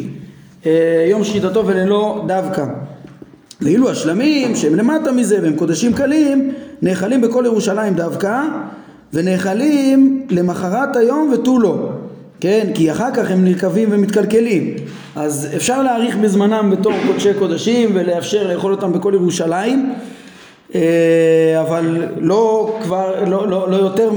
יום 1.08 1.24
שחיטתו 1.24 1.66
וללא 1.66 2.24
דווקא. 2.26 2.64
ואילו 3.60 3.90
השלמים 3.90 4.56
שהם 4.56 4.74
למטה 4.74 5.12
מזה 5.12 5.38
והם 5.42 5.56
קודשים 5.56 5.92
קלים 5.92 6.52
נאכלים 6.82 7.20
בכל 7.20 7.42
ירושלים 7.46 7.94
דווקא 7.94 8.42
ונאכלים 9.12 10.26
למחרת 10.30 10.96
היום 10.96 11.30
ותו 11.32 11.58
לא 11.58 11.88
כן 12.40 12.66
כי 12.74 12.92
אחר 12.92 13.10
כך 13.14 13.30
הם 13.30 13.44
נרקבים 13.44 13.88
ומתקלקלים 13.92 14.74
אז 15.16 15.48
אפשר 15.56 15.82
להאריך 15.82 16.16
בזמנם 16.16 16.70
בתור 16.70 16.92
קודשי 17.06 17.34
קודשים 17.38 17.90
ולאפשר 17.94 18.52
לאכול 18.52 18.72
אותם 18.72 18.92
בכל 18.92 19.12
ירושלים 19.14 19.92
אה, 19.92 19.98
אבל 21.61 22.07
לא 22.16 22.76
כבר 22.83 23.25
לא, 23.26 23.49
לא, 23.49 23.71
לא 23.71 23.76
יותר 23.76 24.11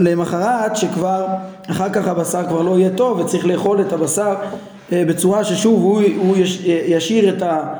למחרת 0.00 0.76
שכבר 0.76 1.26
אחר 1.70 1.90
כך 1.92 2.08
הבשר 2.08 2.42
כבר 2.48 2.62
לא 2.62 2.78
יהיה 2.78 2.90
טוב 2.90 3.18
וצריך 3.18 3.46
לאכול 3.46 3.80
את 3.80 3.92
הבשר 3.92 4.34
אה, 4.92 5.04
בצורה 5.06 5.44
ששוב 5.44 5.82
הוא, 5.82 6.02
הוא 6.18 6.36
ישאיר 6.86 7.36
את 7.36 7.42
ה... 7.42 7.74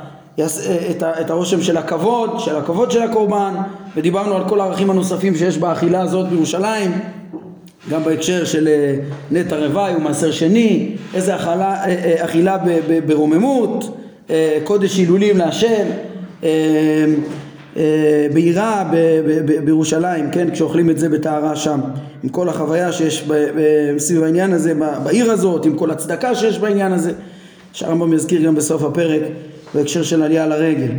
את, 0.91 1.03
את 1.03 1.31
הרושם 1.31 1.63
של 1.63 1.77
הכבוד, 1.77 2.41
של 2.41 2.57
הכבוד 2.57 2.91
של 2.91 3.03
הקורבן, 3.03 3.55
ודיברנו 3.97 4.37
על 4.37 4.49
כל 4.49 4.61
הערכים 4.61 4.91
הנוספים 4.91 5.35
שיש 5.37 5.59
באכילה 5.59 6.01
הזאת 6.01 6.29
בירושלים, 6.29 6.91
גם 7.91 8.05
בהקשר 8.05 8.45
של 8.45 8.69
אה, 8.69 8.95
נטע 9.31 9.57
רוואי 9.57 9.97
ומעשר 9.97 10.31
שני, 10.31 10.97
איזה 11.15 11.35
אה, 11.35 11.85
אה, 11.87 12.25
אכילה 12.25 12.57
ברוממות, 13.07 13.99
קודש 14.65 14.97
הילולים 14.97 15.37
להשם, 15.37 15.87
ביראה 18.33 18.85
בירושלים, 19.65 20.31
כן, 20.31 20.51
כשאוכלים 20.51 20.91
את 20.91 20.99
זה 20.99 21.09
בטהרה 21.09 21.57
שם, 21.57 21.81
עם 22.23 22.29
כל 22.29 22.49
החוויה 22.49 22.93
שיש 22.93 23.29
סביב 23.99 24.23
העניין 24.23 24.53
הזה, 24.53 24.73
בעיר 25.05 25.33
הזאת, 25.33 25.67
עם 25.67 25.77
כל 25.77 25.91
הצדקה 25.91 26.35
שיש 26.35 26.59
בעניין 26.59 26.93
הזה, 26.93 27.13
שהרמב"ם 27.73 28.13
יזכיר 28.13 28.43
גם 28.43 28.55
בסוף 28.55 28.83
הפרק 28.83 29.21
בהקשר 29.75 30.03
של 30.03 30.23
עלייה 30.23 30.47
לרגל. 30.47 30.93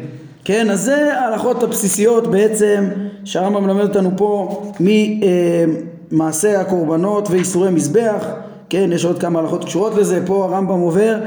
כן, 0.43 0.69
אז 0.69 0.81
זה 0.81 1.13
ההלכות 1.19 1.63
הבסיסיות 1.63 2.27
בעצם 2.27 2.85
שהרמב"ם 3.23 3.63
מלמד 3.63 3.81
אותנו 3.81 4.11
פה 4.17 4.63
ממעשה 4.79 6.61
הקורבנות 6.61 7.27
ואיסורי 7.31 7.71
מזבח, 7.71 8.25
כן, 8.69 8.89
יש 8.93 9.05
עוד 9.05 9.19
כמה 9.19 9.39
הלכות 9.39 9.65
קשורות 9.65 9.95
לזה, 9.95 10.19
פה 10.25 10.45
הרמב"ם 10.45 10.79
עובר 10.79 11.17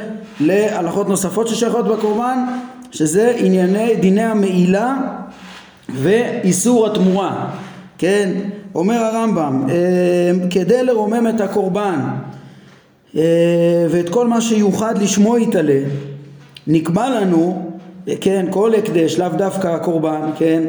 להלכות 0.41 1.09
נוספות 1.09 1.49
ששייכות 1.49 1.89
בקורבן, 1.89 2.39
שזה 2.91 3.35
ענייני 3.37 3.97
דיני 3.97 4.23
המעילה 4.23 4.97
ואיסור 5.89 6.87
התמורה, 6.87 7.51
כן, 7.99 8.31
אומר 8.75 8.95
הרמב"ם, 8.95 9.67
אה, 9.71 10.49
כדי 10.51 10.85
לרומם 10.85 11.27
את 11.35 11.41
הקורבן 11.41 12.01
אה, 13.17 13.23
ואת 13.91 14.09
כל 14.09 14.27
מה 14.27 14.41
שיוחד 14.41 15.03
לשמו 15.03 15.39
יתעלה 15.39 15.81
נקבע 16.67 17.11
לנו, 17.11 17.71
כן, 18.21 18.47
כל 18.51 18.75
הקדש, 18.75 19.19
לאו 19.19 19.29
דווקא 19.29 19.69
הקורבן, 19.69 20.21
כן, 20.39 20.63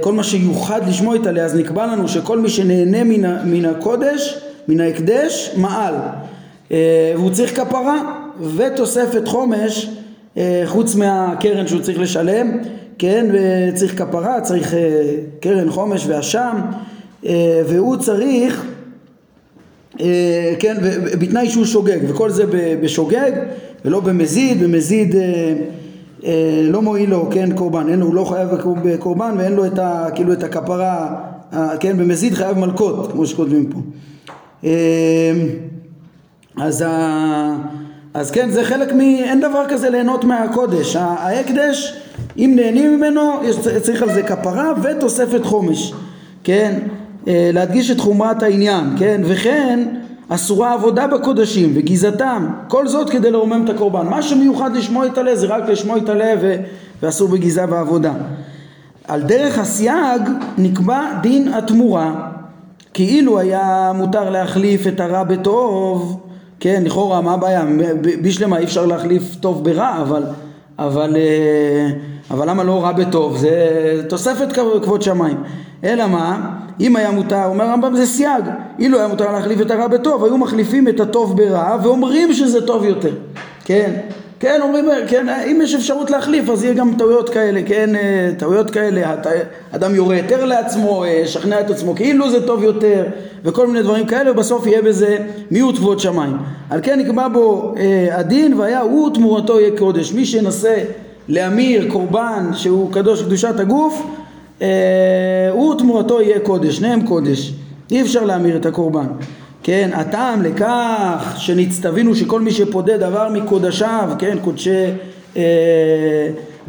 כל 0.00 0.12
מה 0.12 0.22
שיוחד 0.22 0.88
לשמו 0.88 1.14
יתעלה, 1.14 1.44
אז 1.44 1.54
נקבע 1.54 1.86
לנו 1.86 2.08
שכל 2.08 2.38
מי 2.38 2.48
שנהנה 2.48 3.04
מן, 3.04 3.46
מן 3.46 3.64
הקודש, 3.64 4.38
מן 4.68 4.80
ההקדש, 4.80 5.54
מעל. 5.56 5.94
והוא 6.70 7.30
צריך 7.30 7.60
כפרה 7.60 8.14
ותוספת 8.56 9.28
חומש 9.28 9.90
חוץ 10.64 10.94
מהקרן 10.94 11.66
שהוא 11.66 11.80
צריך 11.80 11.98
לשלם, 12.00 12.58
כן, 12.98 13.26
וצריך 13.32 13.98
כפרה, 13.98 14.40
צריך 14.40 14.74
קרן 15.40 15.70
חומש 15.70 16.06
ואשם, 16.06 16.56
והוא 17.68 17.96
צריך 17.96 18.64
כן, 20.58 20.76
בתנאי 21.20 21.50
שהוא 21.50 21.64
שוגג, 21.64 21.98
וכל 22.08 22.30
זה 22.30 22.44
בשוגג 22.82 23.32
ולא 23.84 24.00
במזיד, 24.00 24.62
במזיד 24.62 25.16
אה, 25.16 25.54
אה, 26.24 26.60
לא 26.64 26.82
מועיל 26.82 27.10
לו, 27.10 27.28
כן, 27.30 27.56
קורבן, 27.56 27.88
אין 27.88 28.00
הוא 28.00 28.14
לא 28.14 28.24
חייב 28.24 28.48
בקורבן 28.84 29.34
ואין 29.38 29.52
לו 29.52 29.66
את 29.66 29.78
ה, 29.78 30.06
כאילו 30.14 30.32
את 30.32 30.42
הכפרה, 30.42 31.16
אה, 31.52 31.76
כן, 31.80 31.96
במזיד 31.98 32.34
חייב 32.34 32.58
מלקות, 32.58 33.12
כמו 33.12 33.26
שכותבים 33.26 33.70
פה. 33.70 33.78
אה, 34.64 35.32
אז, 36.56 36.84
ה, 36.86 37.56
אז 38.18 38.30
כן, 38.30 38.50
זה 38.50 38.64
חלק 38.64 38.92
מ... 38.92 39.00
אין 39.00 39.40
דבר 39.40 39.64
כזה 39.68 39.90
ליהנות 39.90 40.24
מהקודש. 40.24 40.96
ההקדש, 40.96 41.96
אם 42.38 42.52
נהנים 42.56 42.96
ממנו, 42.96 43.32
יש, 43.44 43.56
צריך 43.82 44.02
על 44.02 44.12
זה 44.12 44.22
כפרה 44.22 44.72
ותוספת 44.82 45.44
חומש. 45.44 45.92
כן? 46.44 46.78
אה, 47.28 47.50
להדגיש 47.52 47.90
את 47.90 48.00
חומרת 48.00 48.42
העניין, 48.42 48.84
כן? 48.98 49.20
וכן 49.24 49.88
אסורה 50.28 50.72
עבודה 50.72 51.06
בקודשים 51.06 51.72
וגיזתם, 51.74 52.48
כל 52.68 52.88
זאת 52.88 53.10
כדי 53.10 53.30
לרומם 53.30 53.64
את 53.64 53.70
הקורבן. 53.70 54.06
מה 54.06 54.22
שמיוחד 54.22 54.76
לשמוע 54.76 55.06
את 55.06 55.18
הלב 55.18 55.36
זה 55.36 55.46
רק 55.46 55.68
לשמוע 55.68 55.98
את 55.98 56.08
הלב 56.08 56.38
ו... 56.42 56.56
ואסור 57.02 57.28
בגיזה 57.28 57.64
ועבודה. 57.68 58.12
על 59.08 59.22
דרך 59.22 59.58
הסייג 59.58 60.22
נקבע 60.58 61.02
דין 61.22 61.54
התמורה, 61.54 62.14
כאילו 62.94 63.38
היה 63.38 63.92
מותר 63.94 64.30
להחליף 64.30 64.86
את 64.86 65.00
הרע 65.00 65.22
בטוב, 65.22 66.27
כן, 66.60 66.82
לכאורה 66.84 67.20
מה 67.20 67.34
הבעיה? 67.34 67.64
בשלמה 68.22 68.58
אי 68.58 68.64
אפשר 68.64 68.86
להחליף 68.86 69.34
טוב 69.40 69.64
ברע, 69.64 69.98
אבל, 70.02 70.22
אבל, 70.78 71.16
אה, 71.16 71.90
אבל 72.30 72.50
למה 72.50 72.64
לא 72.64 72.82
רע 72.84 72.92
בטוב? 72.92 73.36
זה 73.36 74.02
תוספת 74.08 74.52
כבוד 74.82 75.02
שמיים. 75.02 75.36
אלא 75.84 76.06
מה? 76.06 76.54
אם 76.80 76.96
היה 76.96 77.10
מותר, 77.10 77.44
אומר 77.44 77.64
הרמב"ם 77.64 77.96
זה 77.96 78.06
סייג, 78.06 78.44
אילו 78.78 78.98
היה 78.98 79.08
מותר 79.08 79.32
להחליף 79.32 79.60
את 79.60 79.70
הרע 79.70 79.86
בטוב, 79.86 80.24
היו 80.24 80.38
מחליפים 80.38 80.88
את 80.88 81.00
הטוב 81.00 81.36
ברע 81.36 81.76
ואומרים 81.82 82.32
שזה 82.32 82.66
טוב 82.66 82.84
יותר, 82.84 83.12
כן? 83.64 84.00
כן, 84.40 84.60
אומרים, 84.62 84.88
כן, 85.06 85.28
אם 85.28 85.60
יש 85.62 85.74
אפשרות 85.74 86.10
להחליף 86.10 86.48
אז 86.48 86.64
יהיה 86.64 86.74
גם 86.74 86.94
טעויות 86.98 87.28
כאלה, 87.28 87.60
כן, 87.66 87.96
אה, 87.96 88.30
טעויות 88.38 88.70
כאלה, 88.70 89.14
אדם 89.70 89.94
יורה 89.94 90.16
יותר 90.16 90.44
לעצמו, 90.44 91.04
אה, 91.04 91.08
ישכנע 91.08 91.60
את 91.60 91.70
עצמו 91.70 91.94
כאילו 91.94 92.30
זה 92.30 92.46
טוב 92.46 92.62
יותר 92.62 93.04
וכל 93.44 93.66
מיני 93.66 93.82
דברים 93.82 94.06
כאלה 94.06 94.30
ובסוף 94.30 94.66
יהיה 94.66 94.82
בזה 94.82 95.18
מיעוט 95.50 95.76
כבוד 95.76 96.00
שמיים. 96.00 96.36
על 96.70 96.80
כן 96.82 97.00
נקבע 97.00 97.28
בו 97.28 97.74
אה, 97.78 98.18
הדין 98.18 98.54
והיה 98.54 98.80
הוא 98.80 99.14
תמורתו 99.14 99.60
יהיה 99.60 99.78
קודש. 99.78 100.12
מי 100.12 100.24
שינסה 100.24 100.76
להמיר 101.28 101.90
קורבן 101.92 102.50
שהוא 102.52 102.92
קדוש 102.92 103.22
קדושת 103.22 103.60
הגוף 103.60 104.02
אה, 104.62 104.66
הוא 105.50 105.74
תמורתו 105.74 106.22
יהיה 106.22 106.40
קודש, 106.40 106.76
שניהם 106.76 107.06
קודש, 107.06 107.52
אי 107.90 108.02
אפשר 108.02 108.24
להמיר 108.24 108.56
את 108.56 108.66
הקורבן. 108.66 109.06
כן, 109.62 109.90
הטעם 109.94 110.42
לכך 110.42 111.34
שנצטווינו 111.36 112.14
שכל 112.14 112.40
מי 112.40 112.50
שפודה 112.50 112.96
דבר 112.96 113.28
מקודשיו, 113.28 114.10
כן, 114.18 114.38
קודשי 114.44 114.84
אה, 115.36 115.42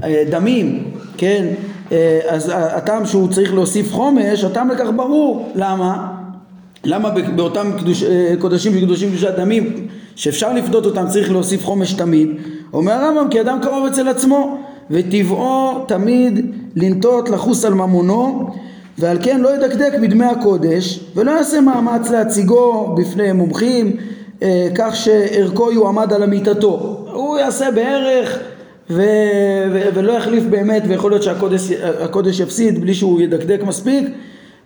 אה, 0.04 0.24
דמים, 0.30 0.84
כן, 1.18 1.46
אה, 1.92 2.20
אז 2.30 2.52
הטעם 2.56 3.06
שהוא 3.06 3.30
צריך 3.30 3.54
להוסיף 3.54 3.92
חומש, 3.94 4.44
הטעם 4.44 4.70
לכך 4.70 4.88
ברור, 4.96 5.52
למה? 5.56 6.08
למה 6.86 7.10
באותם 7.36 7.72
קדוש, 7.80 8.04
אה, 8.04 8.34
קודשים 8.40 8.72
וקדושים 8.76 9.10
קדושת 9.10 9.34
דמים 9.38 9.88
שאפשר 10.16 10.54
לפדות 10.54 10.86
אותם 10.86 11.08
צריך 11.08 11.32
להוסיף 11.32 11.66
חומש 11.66 11.94
תמיד? 11.94 12.30
אומר 12.74 12.94
הרמב"ם 12.94 13.30
כי 13.30 13.42
אדם 13.42 13.60
קרוב 13.62 13.86
אצל 13.86 14.08
עצמו 14.08 14.58
וטבעו 14.92 15.86
תמיד 15.88 16.46
לנטות 16.76 17.30
לחוס 17.30 17.66
על 17.66 17.74
ממונו 17.74 18.50
ועל 19.00 19.18
כן 19.22 19.42
לא 19.42 19.56
ידקדק 19.56 19.94
בדמי 20.02 20.26
הקודש 20.26 21.00
ולא 21.16 21.32
יעשה 21.32 21.62
מאמץ 21.62 22.10
להציגו 22.10 22.96
בפני 22.98 23.32
מומחים 23.32 23.96
אה, 24.44 24.68
כך 24.76 24.96
שערכו 24.96 25.72
יועמד 25.72 26.14
על 26.14 26.24
אמיתתו 26.24 27.06
הוא 27.14 27.38
יעשה 27.38 27.72
בערך 27.72 28.40
ו- 28.90 29.04
ו- 29.72 29.90
ולא 29.94 30.12
יחליף 30.12 30.44
באמת 30.44 30.84
ויכול 30.88 31.12
להיות 31.12 31.24
שהקודש 31.24 32.40
יפסיד 32.40 32.82
בלי 32.82 32.94
שהוא 32.94 33.22
ידקדק 33.22 33.64
מספיק 33.64 34.10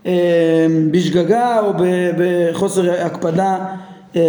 אה, 0.05 0.65
בשגגה 0.91 1.59
או 1.59 1.73
בחוסר 2.17 2.91
הקפדה 2.91 3.57
אה, 4.15 4.21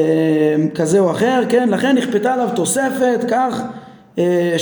כזה 0.75 0.99
או 0.99 1.11
אחר, 1.11 1.43
כן? 1.49 1.69
לכן 1.69 1.97
נכפתה 1.97 2.35
עליו 2.35 2.49
תוספת 2.55 3.25
כך 3.29 3.63
אה, 4.19 4.55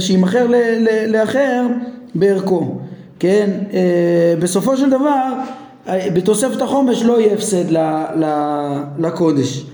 שימכר 0.00 0.46
לאחר 1.08 1.66
בערכו, 2.14 2.78
כן? 3.20 3.50
אה, 3.72 4.34
בסופו 4.38 4.76
של 4.76 4.90
דבר 4.90 5.32
אה, 5.88 6.08
בתוספת 6.14 6.62
החומש 6.62 7.02
לא 7.02 7.20
יהיה 7.20 7.34
הפסד 7.34 7.64
לקודש. 8.98 9.64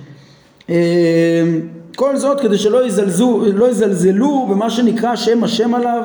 כל 1.96 2.16
זאת 2.16 2.40
כדי 2.40 2.58
שלא 2.58 2.86
יזלזו, 2.86 3.42
לא 3.54 3.70
יזלזלו 3.70 4.46
במה 4.50 4.70
שנקרא 4.70 5.16
שם 5.16 5.44
השם 5.44 5.74
עליו 5.74 6.02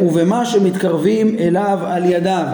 ובמה 0.00 0.46
שמתקרבים 0.46 1.36
אליו 1.38 1.78
על 1.82 2.04
ידיו. 2.04 2.46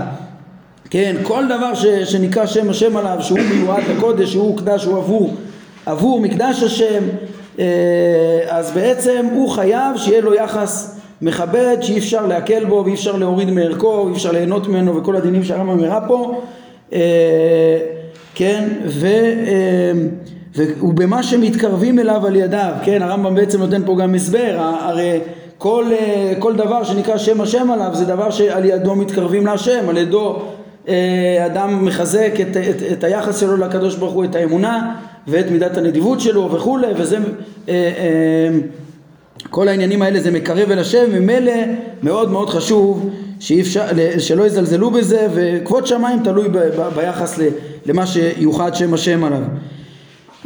כן, 0.91 1.17
כל 1.23 1.45
דבר 1.47 1.75
ש, 1.75 1.87
שנקרא 1.87 2.47
שם 2.47 2.71
השם 2.71 2.97
עליו 2.97 3.17
שהוא 3.21 3.39
מיועד 3.41 3.83
לקודש, 3.97 4.33
שהוא 4.33 4.47
הוקדש, 4.49 4.85
הוא 4.85 4.97
עבור, 4.97 5.35
עבור 5.87 6.21
מקדש 6.21 6.63
השם 6.63 7.03
אה, 7.59 7.65
אז 8.49 8.73
בעצם 8.73 9.27
הוא 9.33 9.51
חייב 9.51 9.97
שיהיה 9.97 10.21
לו 10.21 10.35
יחס 10.35 10.98
מכבד 11.23 11.77
שאי 11.81 11.99
אפשר 11.99 12.27
להקל 12.27 12.65
בו 12.65 12.83
ואי 12.85 12.95
אפשר 12.95 13.17
להוריד 13.17 13.51
מערכו 13.51 14.03
ואי 14.07 14.13
אפשר 14.13 14.33
ליהנות 14.33 14.69
ממנו 14.69 14.97
וכל 14.97 15.17
הדינים 15.17 15.45
שהרמב"ם 15.45 15.85
הראה 15.85 16.09
פה. 16.09 16.41
אה, 16.93 17.79
כן 18.35 18.69
ו, 18.87 19.07
אה, 19.07 19.93
ובמה 20.83 21.23
שמתקרבים 21.23 21.99
אליו 21.99 22.27
על 22.27 22.37
ידיו. 22.37 22.73
כן 22.85 23.03
הרמב"ם 23.03 23.35
בעצם 23.35 23.59
נותן 23.59 23.83
פה 23.87 23.97
גם 23.97 24.15
הסבר. 24.15 24.57
הרי 24.59 25.21
כל, 25.59 25.85
כל 26.39 26.57
דבר 26.57 26.85
שנקרא 26.85 27.19
שם 27.19 27.41
השם 27.41 27.71
עליו 27.71 27.91
זה 27.93 28.05
דבר 28.05 28.31
שעל 28.31 28.65
ידו 28.65 28.97
מתקרבים 28.97 29.47
להשם. 29.47 29.89
על 29.89 29.97
ידו 29.97 30.37
אדם 31.47 31.85
מחזק 31.85 32.33
את, 32.41 32.57
את, 32.57 32.93
את 32.93 33.05
היחס 33.05 33.41
שלו 33.41 33.57
לקדוש 33.57 33.97
ברוך 33.97 34.15
הוא 34.15 34.25
את 34.25 34.35
האמונה 34.35 34.95
ואת 35.29 35.51
מידת 35.51 35.77
הנדיבות 35.77 36.21
שלו 36.21 36.51
וכולי, 36.53 36.87
וזה, 36.97 37.17
אה, 37.17 37.23
אה, 37.69 38.49
כל 39.51 39.69
העניינים 39.69 40.03
האלה 40.03 40.21
זה 40.21 40.31
מקרב 40.31 40.71
אל 40.71 40.79
השם, 40.79 41.11
ממילא 41.13 41.53
מאוד 42.03 42.31
מאוד 42.31 42.51
חשוב 42.51 43.11
שאי 43.41 43.61
אפשר, 43.61 43.87
שלא 44.19 44.47
יזלזלו 44.47 44.91
בזה, 44.91 45.27
וכבוד 45.35 45.87
שמיים 45.87 46.23
תלוי 46.25 46.49
ב, 46.49 46.57
ב, 46.59 46.89
ביחס 46.97 47.39
למה 47.87 48.07
שיוחד 48.07 48.75
שם 48.75 48.95
השם 48.95 49.25
עליו. 49.25 49.43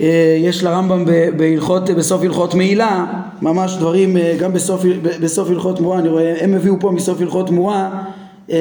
אה, 0.01 0.37
יש 0.41 0.65
לרמב"ם 0.65 1.05
בהלכות, 1.37 1.91
בסוף 1.91 2.23
הלכות 2.23 2.55
מעילה, 2.55 3.05
ממש 3.43 3.77
דברים, 3.77 4.17
גם 4.41 4.53
בסוף, 4.53 4.85
בסוף 5.21 5.51
הלכות 5.51 5.77
תמורה, 5.77 5.99
אני 5.99 6.09
רואה, 6.09 6.35
הם 6.41 6.55
הביאו 6.55 6.75
פה 6.81 6.91
מסוף 6.91 7.21
הלכות 7.21 7.47
תמורה 7.47 7.91
אמ, 8.49 8.55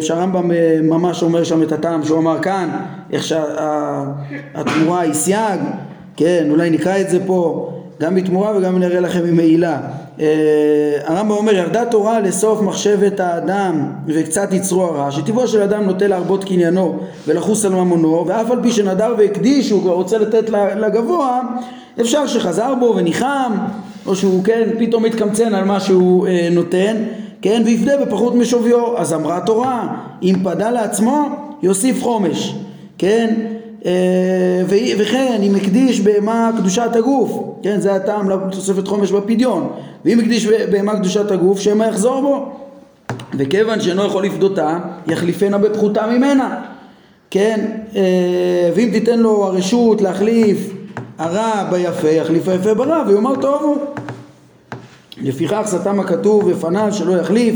שהרמב"ם 0.00 0.50
אה, 0.52 0.78
ממש 0.82 1.22
אומר 1.22 1.44
שם 1.44 1.62
את 1.62 1.72
הטעם 1.72 2.04
שהוא 2.04 2.18
אמר 2.18 2.38
כאן, 2.42 2.68
איך 3.12 3.24
שהתמורה 3.24 5.00
היא 5.00 5.12
סייג, 5.12 5.60
כן, 6.16 6.46
אולי 6.50 6.70
נקרא 6.70 7.00
את 7.00 7.10
זה 7.10 7.18
פה 7.26 7.70
גם 8.02 8.14
בתמורה 8.14 8.56
וגם 8.56 8.78
נראה 8.78 9.00
לכם 9.00 9.24
ממעילה. 9.24 9.80
אה, 10.20 10.26
הרמב"ם 11.04 11.30
אומר 11.30 11.54
ירדה 11.54 11.84
תורה 11.84 12.20
לסוף 12.20 12.60
מחשבת 12.60 13.20
האדם 13.20 13.92
וקצת 14.06 14.52
יצרו 14.52 14.82
הרע 14.82 15.10
שטבעו 15.10 15.48
של 15.48 15.62
אדם 15.62 15.84
נוטה 15.84 16.06
להרבות 16.06 16.44
קניינו 16.44 17.00
ולחוס 17.26 17.64
על 17.64 17.72
ממונו 17.72 18.24
ואף 18.26 18.50
על 18.50 18.62
פי 18.62 18.72
שנדר 18.72 19.14
והקדיש 19.18 19.70
הוא 19.70 19.92
רוצה 19.92 20.18
לתת 20.18 20.50
לגבוה 20.50 21.40
אפשר 22.00 22.26
שחזר 22.26 22.74
בו 22.74 22.94
וניחם 22.96 23.52
או 24.06 24.16
שהוא 24.16 24.44
כן 24.44 24.68
פתאום 24.78 25.04
מתקמצן 25.04 25.54
על 25.54 25.64
מה 25.64 25.80
שהוא 25.80 26.26
אה, 26.26 26.48
נותן 26.50 26.96
כן, 27.42 27.62
ויפדה 27.66 28.04
בפחות 28.04 28.34
משוויו. 28.34 28.98
אז 28.98 29.12
אמרה 29.12 29.36
התורה, 29.36 29.96
אם 30.22 30.34
פדה 30.44 30.70
לעצמו, 30.70 31.28
יוסיף 31.62 32.02
חומש, 32.02 32.54
כן? 32.98 33.34
אה, 33.86 34.62
וכן, 34.98 35.40
אם 35.42 35.54
הקדיש 35.54 36.00
בהמה 36.00 36.50
קדושת 36.58 36.90
הגוף, 36.94 37.42
כן, 37.62 37.80
זה 37.80 37.94
הטעם 37.94 38.30
לתוספת 38.30 38.88
חומש 38.88 39.12
בפדיון, 39.12 39.68
ואם 40.04 40.20
הקדיש 40.20 40.46
בהמה 40.46 40.98
קדושת 40.98 41.30
הגוף, 41.30 41.60
שמא 41.60 41.84
יחזור 41.84 42.20
בו. 42.20 42.52
וכיוון 43.38 43.80
שאינו 43.80 44.04
יכול 44.04 44.24
לפדותה, 44.24 44.78
יחליפנה 45.06 45.58
בפחותה 45.58 46.06
ממנה, 46.06 46.62
כן, 47.30 47.70
אה, 47.96 48.70
ואם 48.74 48.88
תיתן 48.92 49.18
לו 49.18 49.44
הרשות 49.44 50.00
להחליף 50.00 50.72
הרע 51.18 51.68
ביפה, 51.70 52.08
יחליף 52.08 52.48
היפה 52.48 52.74
ברע, 52.74 53.02
ויאמר 53.08 53.40
טוב 53.40 53.62
הוא. 53.62 53.76
לפיכך 55.22 55.62
סתם 55.66 56.00
הכתוב 56.00 56.50
בפניו 56.50 56.88
שלא 56.92 57.12
יחליף 57.20 57.54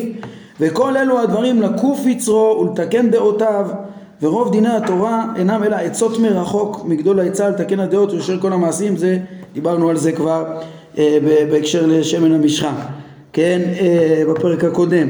וכל 0.61 0.97
אלו 0.97 1.21
הדברים 1.21 1.63
לקוף 1.63 2.07
יצרו 2.07 2.61
ולתקן 2.61 3.11
דעותיו 3.11 3.67
ורוב 4.23 4.53
דיני 4.53 4.69
התורה 4.69 5.25
אינם 5.37 5.65
אלא 5.65 5.77
עצות 5.77 6.19
מרחוק 6.19 6.85
מגדול 6.85 7.21
העצה 7.21 7.49
לתקן 7.49 7.81
הדעות 7.81 8.13
ולשאר 8.13 8.41
כל 8.41 8.53
המעשים 8.53 8.97
זה 8.97 9.19
דיברנו 9.55 9.91
על 9.91 9.97
זה 9.97 10.13
כבר 10.13 10.45
אה, 10.99 11.19
בהקשר 11.51 11.87
לשמן 11.87 12.33
המשחה 12.33 12.73
כן 13.33 13.61
אה, 13.81 14.23
בפרק 14.29 14.65
הקודם 14.65 15.09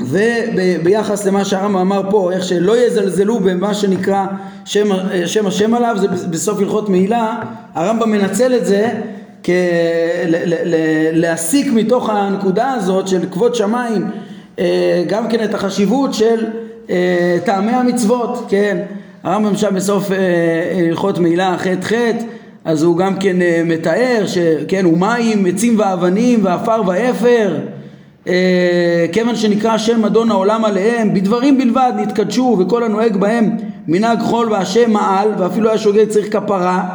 וביחס 0.00 1.26
למה 1.26 1.44
שהרמב"ם 1.44 1.76
אמר 1.76 2.10
פה 2.10 2.32
איך 2.32 2.44
שלא 2.44 2.86
יזלזלו 2.86 3.40
במה 3.40 3.74
שנקרא 3.74 4.26
שם, 4.64 4.92
אה, 4.92 5.26
שם 5.26 5.46
השם 5.46 5.74
עליו 5.74 5.96
זה 6.00 6.08
בסוף 6.08 6.58
הלכות 6.58 6.88
מעילה 6.88 7.42
הרמב"ם 7.74 8.10
מנצל 8.10 8.54
את 8.54 8.66
זה. 8.66 8.88
להסיק 11.12 11.72
מתוך 11.72 12.10
הנקודה 12.10 12.72
הזאת 12.72 13.08
של 13.08 13.20
כבוד 13.30 13.54
שמיים 13.54 14.10
אה, 14.58 15.04
גם 15.08 15.28
כן 15.28 15.44
את 15.44 15.54
החשיבות 15.54 16.14
של 16.14 16.46
אה, 16.90 17.38
טעמי 17.44 17.72
המצוות, 17.72 18.46
כן, 18.48 18.78
הרמב"ם 19.22 19.56
שם 19.56 19.74
בסוף 19.74 20.12
אה, 20.12 20.16
הלכות 20.88 21.18
מעילה 21.18 21.56
ח' 21.58 21.84
ח' 21.84 21.92
אז 22.64 22.82
הוא 22.82 22.96
גם 22.96 23.16
כן 23.16 23.42
אה, 23.42 23.62
מתאר 23.64 24.24
שכן 24.26 24.86
ומים 24.86 25.46
עצים 25.46 25.78
ואבנים 25.78 26.44
ועפר 26.44 26.82
ואפר 26.86 27.56
אה, 28.28 29.06
כיוון 29.12 29.36
שנקרא 29.36 29.78
שם 29.78 30.04
אדון 30.04 30.30
העולם 30.30 30.64
עליהם 30.64 31.14
בדברים 31.14 31.58
בלבד 31.58 31.92
נתקדשו 31.96 32.56
וכל 32.60 32.82
הנוהג 32.84 33.16
בהם 33.16 33.50
מנהג 33.88 34.20
חול 34.20 34.52
והשם 34.52 34.90
מעל 34.90 35.28
ואפילו 35.38 35.68
היה 35.68 35.78
שוגג 35.78 36.08
צריך 36.08 36.32
כפרה 36.32 36.88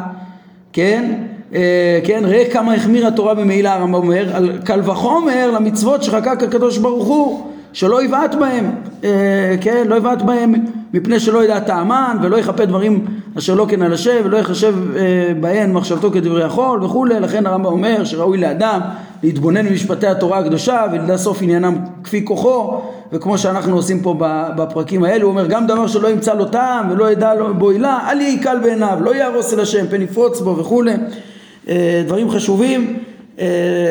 כן. 0.73 1.13
אה, 1.55 1.99
כן 2.03 2.21
ראה 2.25 2.43
כמה 2.51 2.73
החמיר 2.73 3.07
התורה 3.07 3.33
במעילה 3.33 3.73
הרמב"ם 3.73 3.93
אומר 3.93 4.35
על 4.35 4.57
קל 4.63 4.81
וחומר 4.83 5.51
למצוות 5.51 6.03
שחקק 6.03 6.43
הקדוש 6.43 6.77
ברוך 6.77 7.07
הוא 7.07 7.47
שלא 7.73 8.03
יבעט 8.03 8.35
בהם, 8.35 8.71
אה, 9.03 9.55
כן, 9.61 9.87
לא 9.87 9.95
יבעט 9.95 10.21
בהם 10.21 10.53
מפני 10.93 11.19
שלא 11.19 11.43
ידע 11.43 11.59
טעמן 11.59 12.17
ולא 12.21 12.37
יכפה 12.37 12.65
דברים 12.65 13.05
אשר 13.37 13.55
לא 13.55 13.65
כן 13.69 13.81
על 13.81 13.93
השם 13.93 14.21
ולא 14.23 14.37
יחשב 14.37 14.75
אה, 14.95 15.33
בהן 15.39 15.73
מחשבתו 15.73 16.11
כדברי 16.11 16.43
החול 16.43 16.83
וכולי, 16.83 17.19
לכן 17.19 17.45
הרמב"ם 17.45 17.65
אומר 17.65 18.03
שראוי 18.03 18.37
לאדם 18.37 18.81
להתבונן 19.23 19.69
במשפטי 19.69 20.07
התורה 20.07 20.39
הקדושה 20.39 20.85
ולדע 20.91 21.17
סוף 21.17 21.41
עניינם 21.41 21.75
כפי 22.03 22.25
כוחו 22.25 22.81
וכמו 23.11 23.37
שאנחנו 23.37 23.75
עושים 23.75 23.99
פה 23.99 24.15
בפרקים 24.57 25.03
האלו, 25.03 25.23
הוא 25.23 25.31
אומר 25.31 25.47
גם 25.47 25.67
דבר 25.67 25.87
שלא 25.87 26.07
ימצא 26.07 26.33
לו 26.33 26.45
טעם 26.45 26.91
ולא 26.91 27.11
ידע 27.11 27.31
בו 27.57 27.69
עילה, 27.69 27.99
אל 28.09 28.21
יהיה 28.21 28.43
קל 28.43 28.57
בעיניו, 28.63 28.97
לא 29.01 29.15
יהרוס 29.15 29.53
אל 29.53 29.59
השם, 29.59 29.87
פן 29.89 30.01
יפרוץ 30.01 30.41
בו 30.41 30.57
וכולי, 30.57 30.93
אה, 31.69 32.03
דברים 32.05 32.29
חשובים 32.29 32.99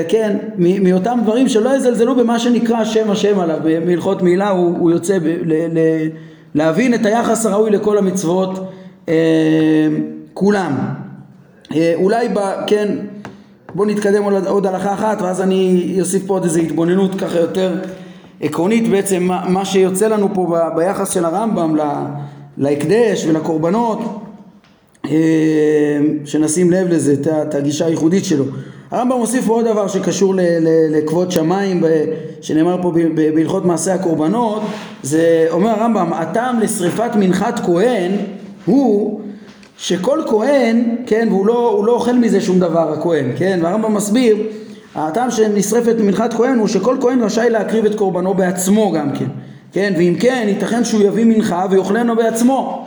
כן, 0.08 0.36
מאותם 0.58 1.18
דברים 1.22 1.48
שלא 1.48 1.76
יזלזלו 1.76 2.16
במה 2.16 2.38
שנקרא 2.38 2.84
שם 2.84 3.10
השם 3.10 3.38
עליו, 3.38 3.58
בהלכות 3.86 4.22
מילה 4.22 4.48
הוא, 4.48 4.78
הוא 4.78 4.90
יוצא 4.90 5.18
ב, 5.18 5.22
ל, 5.24 5.52
ל, 5.52 5.78
להבין 6.54 6.94
את 6.94 7.06
היחס 7.06 7.46
הראוי 7.46 7.70
לכל 7.70 7.98
המצוות 7.98 8.72
אה, 9.08 9.14
כולם. 10.34 10.72
אה, 11.74 11.92
אולי, 11.94 12.28
ב, 12.28 12.38
כן, 12.66 12.96
בואו 13.74 13.88
נתקדם 13.88 14.22
עוד, 14.22 14.46
עוד 14.46 14.66
הלכה 14.66 14.94
אחת 14.94 15.22
ואז 15.22 15.40
אני 15.40 15.96
אוסיף 16.00 16.26
פה 16.26 16.34
עוד 16.34 16.44
איזו 16.44 16.60
התבוננות 16.60 17.14
ככה 17.14 17.38
יותר 17.38 17.74
עקרונית 18.40 18.88
בעצם 18.88 19.22
מה, 19.22 19.44
מה 19.48 19.64
שיוצא 19.64 20.08
לנו 20.08 20.28
פה 20.34 20.46
ב, 20.52 20.76
ביחס 20.76 21.14
של 21.14 21.24
הרמב"ם 21.24 21.76
להקדש 22.58 23.26
ולקורבנות 23.26 23.98
שנשים 26.24 26.70
לב 26.70 26.88
לזה, 26.88 27.14
את 27.42 27.54
הגישה 27.54 27.86
הייחודית 27.86 28.24
שלו. 28.24 28.44
הרמב"ם 28.96 29.18
מוסיף 29.18 29.48
עוד 29.48 29.64
דבר 29.64 29.88
שקשור 29.88 30.34
לכבוד 30.90 31.30
שמיים 31.30 31.84
שנאמר 32.40 32.82
פה 32.82 32.92
בהלכות 33.34 33.64
מעשה 33.64 33.94
הקורבנות 33.94 34.62
זה 35.02 35.46
אומר 35.50 35.70
הרמב"ם 35.70 36.12
הטעם 36.12 36.60
לשריפת 36.60 37.10
מנחת 37.16 37.60
כהן 37.60 38.12
הוא 38.64 39.20
שכל 39.78 40.22
כהן 40.26 40.96
כן 41.06 41.28
והוא 41.30 41.46
לא, 41.46 41.82
לא 41.86 41.92
אוכל 41.92 42.12
מזה 42.12 42.40
שום 42.40 42.60
דבר 42.60 42.92
הכהן 42.92 43.32
כן? 43.36 43.58
והרמב"ם 43.62 43.94
מסביר 43.94 44.36
הטעם 44.94 45.30
שנשרפת 45.30 45.96
מנחת 45.98 46.34
כהן 46.34 46.58
הוא 46.58 46.68
שכל 46.68 46.96
כהן 47.00 47.22
רשאי 47.22 47.50
להקריב 47.50 47.84
את 47.84 47.94
קורבנו 47.94 48.34
בעצמו 48.34 48.92
גם 48.92 49.12
כן 49.12 49.28
כן? 49.72 49.92
ואם 49.98 50.14
כן 50.20 50.44
ייתכן 50.48 50.84
שהוא 50.84 51.02
יביא 51.02 51.24
מנחה 51.24 51.66
ויאכלנו 51.70 52.16
בעצמו 52.16 52.86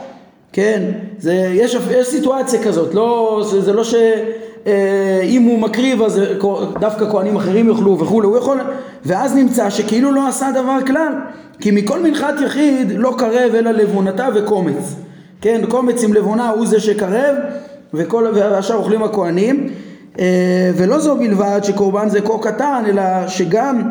כן? 0.52 0.82
זה 1.18 1.34
יש, 1.54 1.76
יש 1.90 2.06
סיטואציה 2.06 2.62
כזאת 2.62 2.94
לא 2.94 3.40
זה, 3.50 3.60
זה 3.60 3.72
לא 3.72 3.84
ש... 3.84 3.94
אה, 4.66 5.20
אם 5.22 5.42
הוא 5.42 5.58
מקריב 5.58 6.02
אז 6.02 6.20
דווקא 6.80 7.10
כהנים 7.10 7.36
אחרים 7.36 7.68
יאכלו 7.68 7.98
וכולי, 7.98 8.26
הוא 8.26 8.38
יכול, 8.38 8.60
ואז 9.04 9.36
נמצא 9.36 9.70
שכאילו 9.70 10.12
לא 10.12 10.28
עשה 10.28 10.50
דבר 10.54 10.78
כלל, 10.86 11.12
כי 11.60 11.70
מכל 11.70 12.00
מנחת 12.02 12.34
יחיד 12.46 12.92
לא 12.96 13.14
קרב 13.18 13.54
אלא 13.54 13.70
לבונתה 13.70 14.28
וקומץ, 14.34 14.94
כן, 15.40 15.60
קומץ 15.68 16.04
עם 16.04 16.14
לבונה 16.14 16.50
הוא 16.50 16.66
זה 16.66 16.80
שקרב 16.80 17.36
וכל, 17.94 18.26
והשאר 18.34 18.76
אוכלים 18.76 19.02
הכהנים, 19.02 19.68
אה, 20.18 20.70
ולא 20.76 20.98
זו 20.98 21.16
בלבד 21.16 21.60
שקורבן 21.62 22.08
זה 22.08 22.20
כה 22.20 22.38
קטן, 22.42 22.82
אלא 22.86 23.28
שגם 23.28 23.82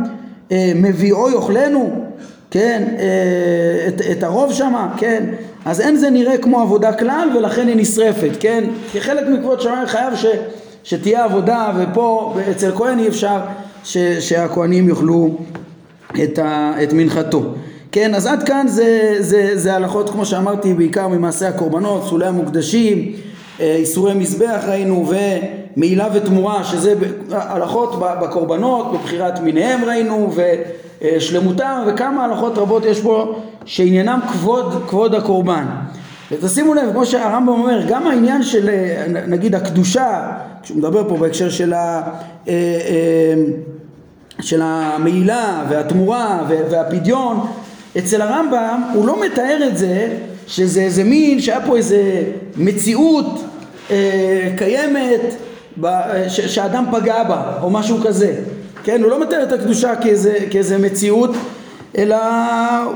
אה, 0.52 0.72
מביאו 0.76 1.30
יאכלנו, 1.30 2.06
כן, 2.52 2.96
את, 3.88 4.02
את 4.12 4.24
הרוב 4.24 4.54
שמה, 4.54 4.94
כן, 4.98 5.24
אז 5.66 5.82
אין 5.82 5.96
זה 5.96 6.10
נראה 6.10 6.38
כמו 6.38 6.62
עבודה 6.62 6.94
כלל 6.94 7.30
ולכן 7.38 7.68
היא 7.68 7.76
נשרפת, 7.76 8.32
כן? 8.40 8.64
כחלק 8.94 9.28
מכבוד 9.28 9.62
שמיים 9.62 9.88
חייב 9.88 10.16
ש, 10.16 10.26
שתהיה 10.84 11.24
עבודה 11.24 11.72
ופה 11.78 12.36
אצל 12.52 12.72
כהן 12.76 13.00
אי 13.00 13.08
אפשר 13.08 13.40
ש, 13.84 13.98
שהכהנים 13.98 14.90
יאכלו 14.90 15.38
את, 16.24 16.40
את 16.84 16.94
מנחתו. 16.94 17.44
כן, 17.92 18.16
אז 18.16 18.26
עד 18.26 18.44
כאן 18.44 18.68
זה, 18.68 19.16
זה, 19.20 19.52
זה 19.54 19.76
הלכות 19.76 20.10
כמו 20.10 20.26
שאמרתי 20.26 20.74
בעיקר 20.74 21.08
ממעשה 21.08 21.48
הקורבנות, 21.48 22.04
סולי 22.10 22.26
המוקדשים, 22.28 23.12
אה, 23.60 23.76
איסורי 23.76 24.14
מזבח 24.14 24.62
ראינו 24.68 25.12
ומעילה 25.76 26.08
ותמורה 26.14 26.64
שזה 26.64 26.94
הלכות 27.32 28.00
בקורבנות, 28.00 28.94
בבחירת 28.94 29.40
מיניהם 29.40 29.86
ראינו 29.86 30.32
ושלמותם 31.02 31.84
וכמה 31.88 32.26
הלכות 32.26 32.58
רבות 32.58 32.86
יש 32.86 33.02
פה 33.02 33.36
שעניינם 33.66 34.20
כבוד, 34.32 34.84
כבוד 34.88 35.16
הקורבן. 35.16 35.66
ותשימו 36.32 36.74
לב, 36.74 36.92
כמו 36.94 37.06
שהרמב"ם 37.06 37.48
אומר, 37.48 37.82
גם 37.88 38.08
העניין 38.08 38.44
של 38.44 38.70
נגיד 39.28 39.56
הקדושה, 39.56 40.32
כשהוא 40.64 40.78
מדבר 40.78 41.10
פה 41.10 41.18
בהקשר 41.18 41.50
של, 41.50 41.74
ה, 41.74 42.02
אה, 42.48 42.54
אה, 42.54 43.34
של 44.42 44.62
המעילה 44.64 45.64
והתמורה 45.70 46.44
והפדיון, 46.48 47.48
אצל 47.98 48.22
הרמב"ם 48.22 48.84
הוא 48.94 49.08
לא 49.08 49.26
מתאר 49.26 49.68
את 49.68 49.78
זה 49.78 50.08
שזה 50.48 50.82
איזה 50.82 51.04
מין 51.04 51.42
שהיה 51.42 51.62
פה 51.68 51.78
איזה 51.78 52.24
מציאות 52.58 53.44
אה, 53.92 54.54
קיימת 54.58 55.22
שאדם 56.30 56.86
פגע 56.92 57.24
בה 57.24 57.54
או 57.62 57.70
משהו 57.70 57.98
כזה, 58.04 58.36
כן? 58.84 59.04
הוא 59.04 59.12
לא 59.12 59.22
מתאר 59.22 59.44
את 59.44 59.52
הקדושה 59.52 59.96
כאיזה, 59.96 60.38
כאיזה 60.52 60.78
מציאות 60.78 61.32
אלא 61.98 62.18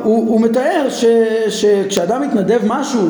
הוא, 0.03 0.29
הוא 0.29 0.41
מתאר 0.41 0.87
ש, 0.89 1.05
שכשאדם 1.49 2.21
מתנדב 2.21 2.59
משהו 2.67 3.09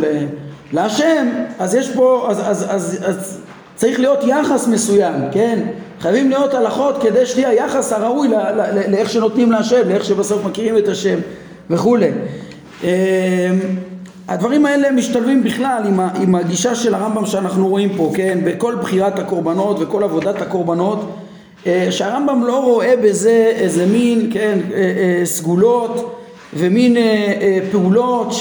להשם, 0.74 1.28
אז 1.60 1.76
יש 1.76 1.90
פה, 1.96 2.28
אז, 2.30 2.40
אז, 2.40 2.66
אז, 2.70 3.00
אז 3.06 3.40
צריך 3.76 4.00
להיות 4.00 4.20
יחס 4.28 4.68
מסוים, 4.68 5.14
כן? 5.32 5.60
חייבים 6.00 6.30
להיות 6.30 6.54
הלכות 6.54 7.02
כדי 7.02 7.26
שתהיה 7.26 7.50
היחס 7.50 7.94
הראוי 7.94 8.28
ל, 8.28 8.34
ל, 8.34 8.62
ל, 8.62 8.92
לאיך 8.92 9.10
שנותנים 9.10 9.52
להשם, 9.52 9.90
לאיך 9.90 10.06
שבסוף 10.06 10.46
מכירים 10.46 10.78
את 10.78 10.88
השם 10.88 11.20
וכולי. 11.70 12.12
אמ, 12.84 12.90
הדברים 14.28 14.66
האלה 14.66 14.92
משתלבים 14.92 15.44
בכלל 15.44 15.84
עם, 15.88 16.00
ה, 16.00 16.10
עם 16.22 16.36
הגישה 16.36 16.76
של 16.76 16.96
הרמב"ם 16.96 17.26
שאנחנו 17.26 17.68
רואים 17.68 17.98
פה, 17.98 18.12
כן? 18.16 18.40
בכל 18.44 18.76
בחירת 18.76 19.20
הקורבנות 19.20 19.78
וכל 19.80 20.04
עבודת 20.04 20.42
הקורבנות 20.42 21.16
שהרמב"ם 21.90 22.44
לא 22.44 22.64
רואה 22.64 22.94
בזה 23.04 23.52
איזה 23.56 23.86
מין, 23.86 24.30
כן, 24.34 24.60
אה, 24.74 24.78
אה, 24.78 25.26
סגולות 25.26 26.20
ומין 26.54 26.98
פעולות 27.72 28.34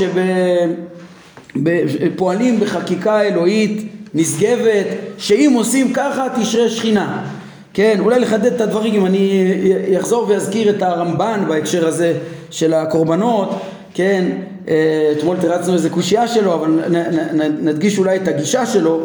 שפועלים 1.54 2.60
בחקיקה 2.60 3.22
אלוהית 3.22 3.92
נשגבת, 4.14 4.86
שאם 5.18 5.52
עושים 5.56 5.92
ככה 5.92 6.26
תשרה 6.40 6.68
שכינה. 6.68 7.26
כן, 7.74 7.96
אולי 8.00 8.20
לחדד 8.20 8.52
את 8.52 8.60
הדברים, 8.60 8.94
אם 8.94 9.06
אני 9.06 9.54
אחזור 10.00 10.26
ואזכיר 10.28 10.70
את 10.70 10.82
הרמב"ן 10.82 11.44
בהקשר 11.48 11.86
הזה 11.86 12.14
של 12.50 12.74
הקורבנות, 12.74 13.50
כן, 13.94 14.24
אתמול 15.18 15.36
תרצנו 15.40 15.74
איזה 15.74 15.90
קושייה 15.90 16.28
שלו, 16.28 16.54
אבל 16.54 16.78
נדגיש 17.62 17.98
אולי 17.98 18.16
את 18.16 18.28
הגישה 18.28 18.66
שלו. 18.66 19.00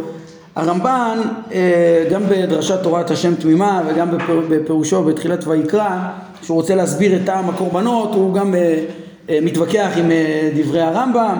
הרמב"ן 0.57 1.19
אה, 1.53 2.05
גם 2.11 2.23
בדרשת 2.29 2.83
תורת 2.83 3.11
השם 3.11 3.35
תמימה 3.35 3.81
וגם 3.87 4.07
בפירושו 4.49 5.03
בתחילת 5.03 5.47
ויקרא 5.47 5.97
שהוא 6.41 6.55
רוצה 6.55 6.75
להסביר 6.75 7.15
את 7.15 7.21
טעם 7.25 7.49
הקורבנות 7.49 8.15
הוא 8.15 8.33
גם 8.33 8.55
אה, 8.55 8.79
אה, 9.29 9.39
מתווכח 9.41 9.89
עם 9.95 10.11
דברי 10.55 10.81
הרמב"ם. 10.81 11.37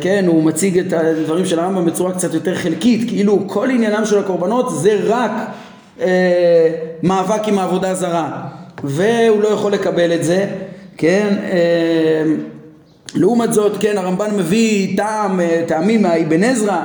כן 0.00 0.24
הוא 0.26 0.44
מציג 0.44 0.78
את 0.78 0.92
הדברים 0.92 1.46
של 1.46 1.58
הרמב"ם 1.58 1.84
בצורה 1.84 2.12
קצת 2.12 2.34
יותר 2.34 2.54
חלקית 2.54 3.08
כאילו 3.08 3.38
כל 3.46 3.70
עניינם 3.70 4.04
של 4.04 4.18
הקורבנות 4.18 4.70
זה 4.70 5.00
רק 5.06 5.30
מאבק 7.02 7.48
עם 7.48 7.58
העבודה 7.58 7.90
הזרה 7.90 8.42
והוא 8.84 9.42
לא 9.42 9.48
יכול 9.48 9.72
לקבל 9.72 10.12
את 10.12 10.24
זה 10.24 10.46
כן? 10.96 11.36
לעומת 13.14 13.52
זאת 13.52 13.72
כן 13.80 13.98
הרמב"ן 13.98 14.36
מביא 14.36 14.96
טעם 14.96 15.40
טעמים 15.66 16.02
מהאבן 16.02 16.44
עזרא 16.44 16.78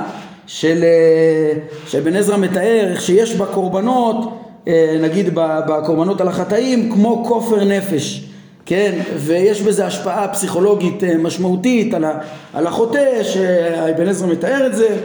של, 0.48 0.84
אה, 0.84 1.54
שאבן 1.88 2.16
עזרא 2.16 2.38
מתאר 2.38 2.88
איך 2.92 3.02
שיש 3.02 3.36
בקורבנות, 3.36 4.34
אה, 4.68 4.98
נגיד 5.02 5.30
בקורבנות 5.36 6.22
על 6.22 6.28
החטאים, 6.28 6.92
כמו 6.92 7.26
כופר 7.28 7.64
נפש, 7.64 8.24
כן, 8.66 8.92
ויש 9.18 9.62
בזה 9.62 9.86
השפעה 9.86 10.28
פסיכולוגית 10.28 11.04
אה, 11.04 11.18
משמעותית 11.18 11.94
על, 12.54 12.68
החוטא, 12.68 13.24
שאבן 13.24 14.08
עזרא 14.08 14.28
מתאר 14.28 14.68
את 14.68 14.76
זה, 14.76 14.98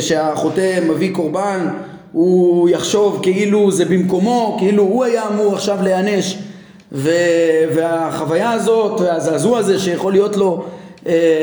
שהחוטא 0.00 0.78
מביא 0.88 1.14
קורבן, 1.14 1.68
הוא 2.12 2.68
יחשוב 2.68 3.18
כאילו 3.22 3.70
זה 3.70 3.84
במקומו, 3.84 4.56
כאילו 4.58 4.82
הוא 4.82 5.04
היה 5.04 5.28
אמור 5.28 5.54
עכשיו 5.54 5.78
להיענש, 5.82 6.38
והחוויה 7.72 8.50
הזאת 8.50 9.00
והזעזוע 9.00 9.58
הזה 9.58 9.78
שיכול 9.78 10.12
להיות 10.12 10.36
לו 10.36 10.64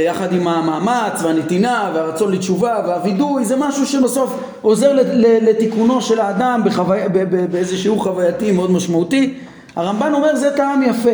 יחד 0.06 0.34
עם 0.34 0.48
המאמץ 0.48 1.24
והנתינה 1.24 1.92
והרצון 1.94 2.32
לתשובה 2.32 2.76
והווידוי 2.88 3.46
זה 3.46 3.56
משהו 3.56 3.86
שבסוף 3.86 4.44
עוזר 4.62 5.00
לתיקונו 5.42 6.02
של 6.02 6.20
האדם 6.20 6.62
בחווי... 6.66 7.00
באיזשהו 7.52 8.00
חווייתי 8.00 8.52
מאוד 8.52 8.72
משמעותי. 8.72 9.34
הרמב"ן 9.76 10.14
אומר 10.14 10.36
זה 10.36 10.52
טעם 10.58 10.84
יפה, 10.84 11.10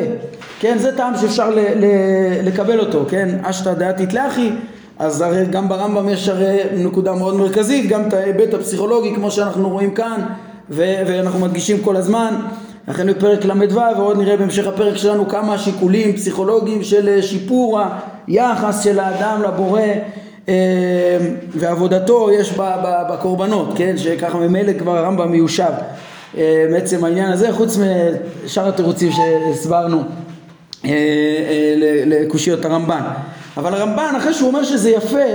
כן, 0.59 0.77
זה 0.77 0.97
טעם 0.97 1.13
שאפשר 1.21 1.49
ל- 1.49 1.59
ל- 1.59 2.47
לקבל 2.47 2.79
אותו, 2.79 3.05
כן, 3.09 3.29
אשתא 3.43 3.73
דעתית 3.73 4.13
לאחי, 4.13 4.51
אז 4.99 5.21
הרי 5.21 5.45
גם 5.45 5.69
ברמב"ם 5.69 6.09
יש 6.09 6.29
הרי 6.29 6.57
נקודה 6.77 7.13
מאוד 7.13 7.35
מרכזית, 7.35 7.89
גם 7.89 8.07
את 8.07 8.13
ההיבט 8.13 8.53
הפסיכולוגי 8.53 9.15
כמו 9.15 9.31
שאנחנו 9.31 9.69
רואים 9.69 9.91
כאן 9.91 10.21
ו- 10.69 11.01
ואנחנו 11.07 11.39
מדגישים 11.39 11.77
כל 11.81 11.95
הזמן, 11.95 12.35
לכן 12.87 13.07
בפרק 13.07 13.45
ל"ו 13.45 13.79
ועוד 13.97 14.17
נראה 14.17 14.37
בהמשך 14.37 14.67
הפרק 14.67 14.97
שלנו 14.97 15.27
כמה 15.27 15.57
שיקולים 15.57 16.13
פסיכולוגיים 16.13 16.83
של 16.83 17.21
שיפור 17.21 17.79
היחס 18.31 18.83
של 18.83 18.99
האדם 18.99 19.43
לבורא 19.43 19.81
אה, 20.49 20.53
ועבודתו 21.55 22.31
יש 22.31 22.53
בקורבנות, 23.09 23.73
כן, 23.75 23.97
שככה 23.97 24.37
ממילא 24.37 24.73
כבר 24.73 24.97
הרמב"ם 24.97 25.31
מיושב 25.31 25.71
אה, 26.37 26.65
מעצם 26.71 27.05
העניין 27.05 27.31
הזה, 27.31 27.53
חוץ 27.53 27.77
משאר 28.45 28.67
התירוצים 28.67 29.11
שהסברנו 29.11 30.03
אה, 30.85 30.91
לקושיות 32.05 32.65
הרמב"ן. 32.65 33.01
אבל 33.57 33.73
הרמב"ן, 33.73 34.13
אחרי 34.17 34.33
שהוא 34.33 34.47
אומר 34.47 34.63
שזה 34.63 34.89
יפה, 34.89 35.29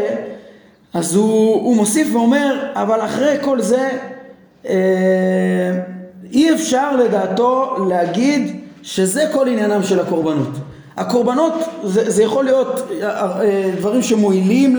אז 0.95 1.15
הוא, 1.15 1.55
הוא 1.55 1.77
מוסיף 1.77 2.09
ואומר, 2.13 2.73
אבל 2.75 3.01
אחרי 3.01 3.37
כל 3.41 3.61
זה, 3.61 3.89
אי 6.33 6.55
אפשר 6.55 6.97
לדעתו 6.97 7.77
להגיד 7.89 8.61
שזה 8.83 9.25
כל 9.33 9.49
עניינם 9.49 9.83
של 9.83 10.01
הקורבנות. 10.01 10.49
הקורבנות 10.97 11.53
זה, 11.85 12.11
זה 12.11 12.23
יכול 12.23 12.45
להיות 12.45 12.91
דברים 13.79 14.03
שמועילים 14.03 14.79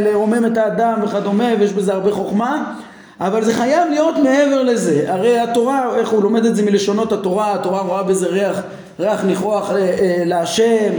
לרומם 0.00 0.46
את 0.46 0.56
האדם 0.56 1.00
וכדומה 1.04 1.48
ויש 1.58 1.72
בזה 1.72 1.92
הרבה 1.92 2.12
חוכמה 2.12 2.74
אבל 3.20 3.44
זה 3.44 3.54
חייב 3.54 3.88
להיות 3.90 4.14
מעבר 4.16 4.62
לזה. 4.62 5.12
הרי 5.12 5.38
התורה, 5.38 5.96
איך 5.96 6.08
הוא 6.08 6.22
לומד 6.22 6.44
את 6.44 6.56
זה 6.56 6.62
מלשונות 6.62 7.12
התורה, 7.12 7.54
התורה 7.54 7.80
רואה 7.80 8.02
בזה 8.02 8.26
ריח, 8.26 8.60
ריח 9.00 9.24
ניחוח 9.24 9.70
אה, 9.70 9.76
אה, 9.76 10.22
להשם, 10.24 10.92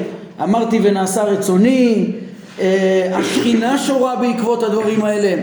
אמרתי 0.44 0.80
ונעשה 0.84 1.24
רצוני, 1.24 2.12
אה, 2.60 3.10
השכינה 3.14 3.78
שורה 3.78 4.16
בעקבות 4.16 4.64
הדברים 4.64 5.06
האלה, 5.06 5.42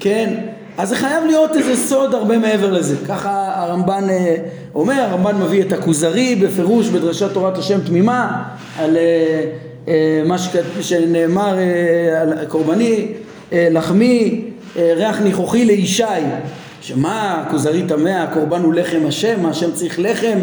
כן? 0.00 0.34
אז 0.78 0.88
זה 0.88 0.96
חייב 0.96 1.24
להיות 1.24 1.56
איזה 1.56 1.76
סוד 1.76 2.14
הרבה 2.14 2.38
מעבר 2.38 2.70
לזה. 2.70 2.96
ככה 3.08 3.52
הרמב"ן 3.54 4.04
אה, 4.10 4.36
אומר, 4.74 4.94
הרמב"ן 4.94 5.36
מביא 5.36 5.62
את 5.62 5.72
הכוזרי 5.72 6.34
בפירוש 6.34 6.88
בדרשת 6.88 7.32
תורת 7.32 7.58
השם 7.58 7.80
תמימה 7.80 8.42
על 8.78 8.96
אה, 8.96 9.44
אה, 9.88 10.22
מה 10.26 10.36
שנאמר 10.80 11.58
אה, 11.58 12.20
על 12.20 12.46
קורבני, 12.48 13.06
לחמי 13.52 14.44
ריח 14.76 15.20
ניחוחי 15.20 15.64
לישי, 15.64 16.04
שמה 16.80 17.44
כוזרי 17.50 17.82
טמא, 17.88 18.08
הקורבן 18.08 18.62
הוא 18.62 18.74
לחם 18.74 19.00
השם, 19.08 19.46
השם 19.46 19.72
צריך 19.72 19.98
לחם, 19.98 20.38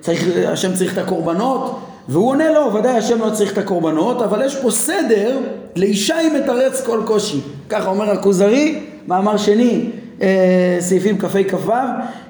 צריך, 0.00 0.28
השם 0.48 0.74
צריך 0.74 0.92
את 0.92 0.98
הקורבנות, 0.98 1.80
והוא 2.08 2.28
עונה 2.28 2.50
לו, 2.50 2.74
ודאי 2.74 2.96
השם 2.96 3.20
לא 3.20 3.30
צריך 3.30 3.52
את 3.52 3.58
הקורבנות, 3.58 4.22
אבל 4.22 4.46
יש 4.46 4.56
פה 4.56 4.70
סדר, 4.70 5.38
לישי 5.76 6.28
מתרץ 6.34 6.80
כל 6.80 7.00
קושי, 7.04 7.40
ככה 7.68 7.88
אומר 7.88 8.10
הכוזרי, 8.10 8.80
מאמר 9.08 9.36
שני, 9.36 9.90
סעיפים 10.80 11.18
כ"ה 11.18 11.44
כ"ו, 11.48 11.72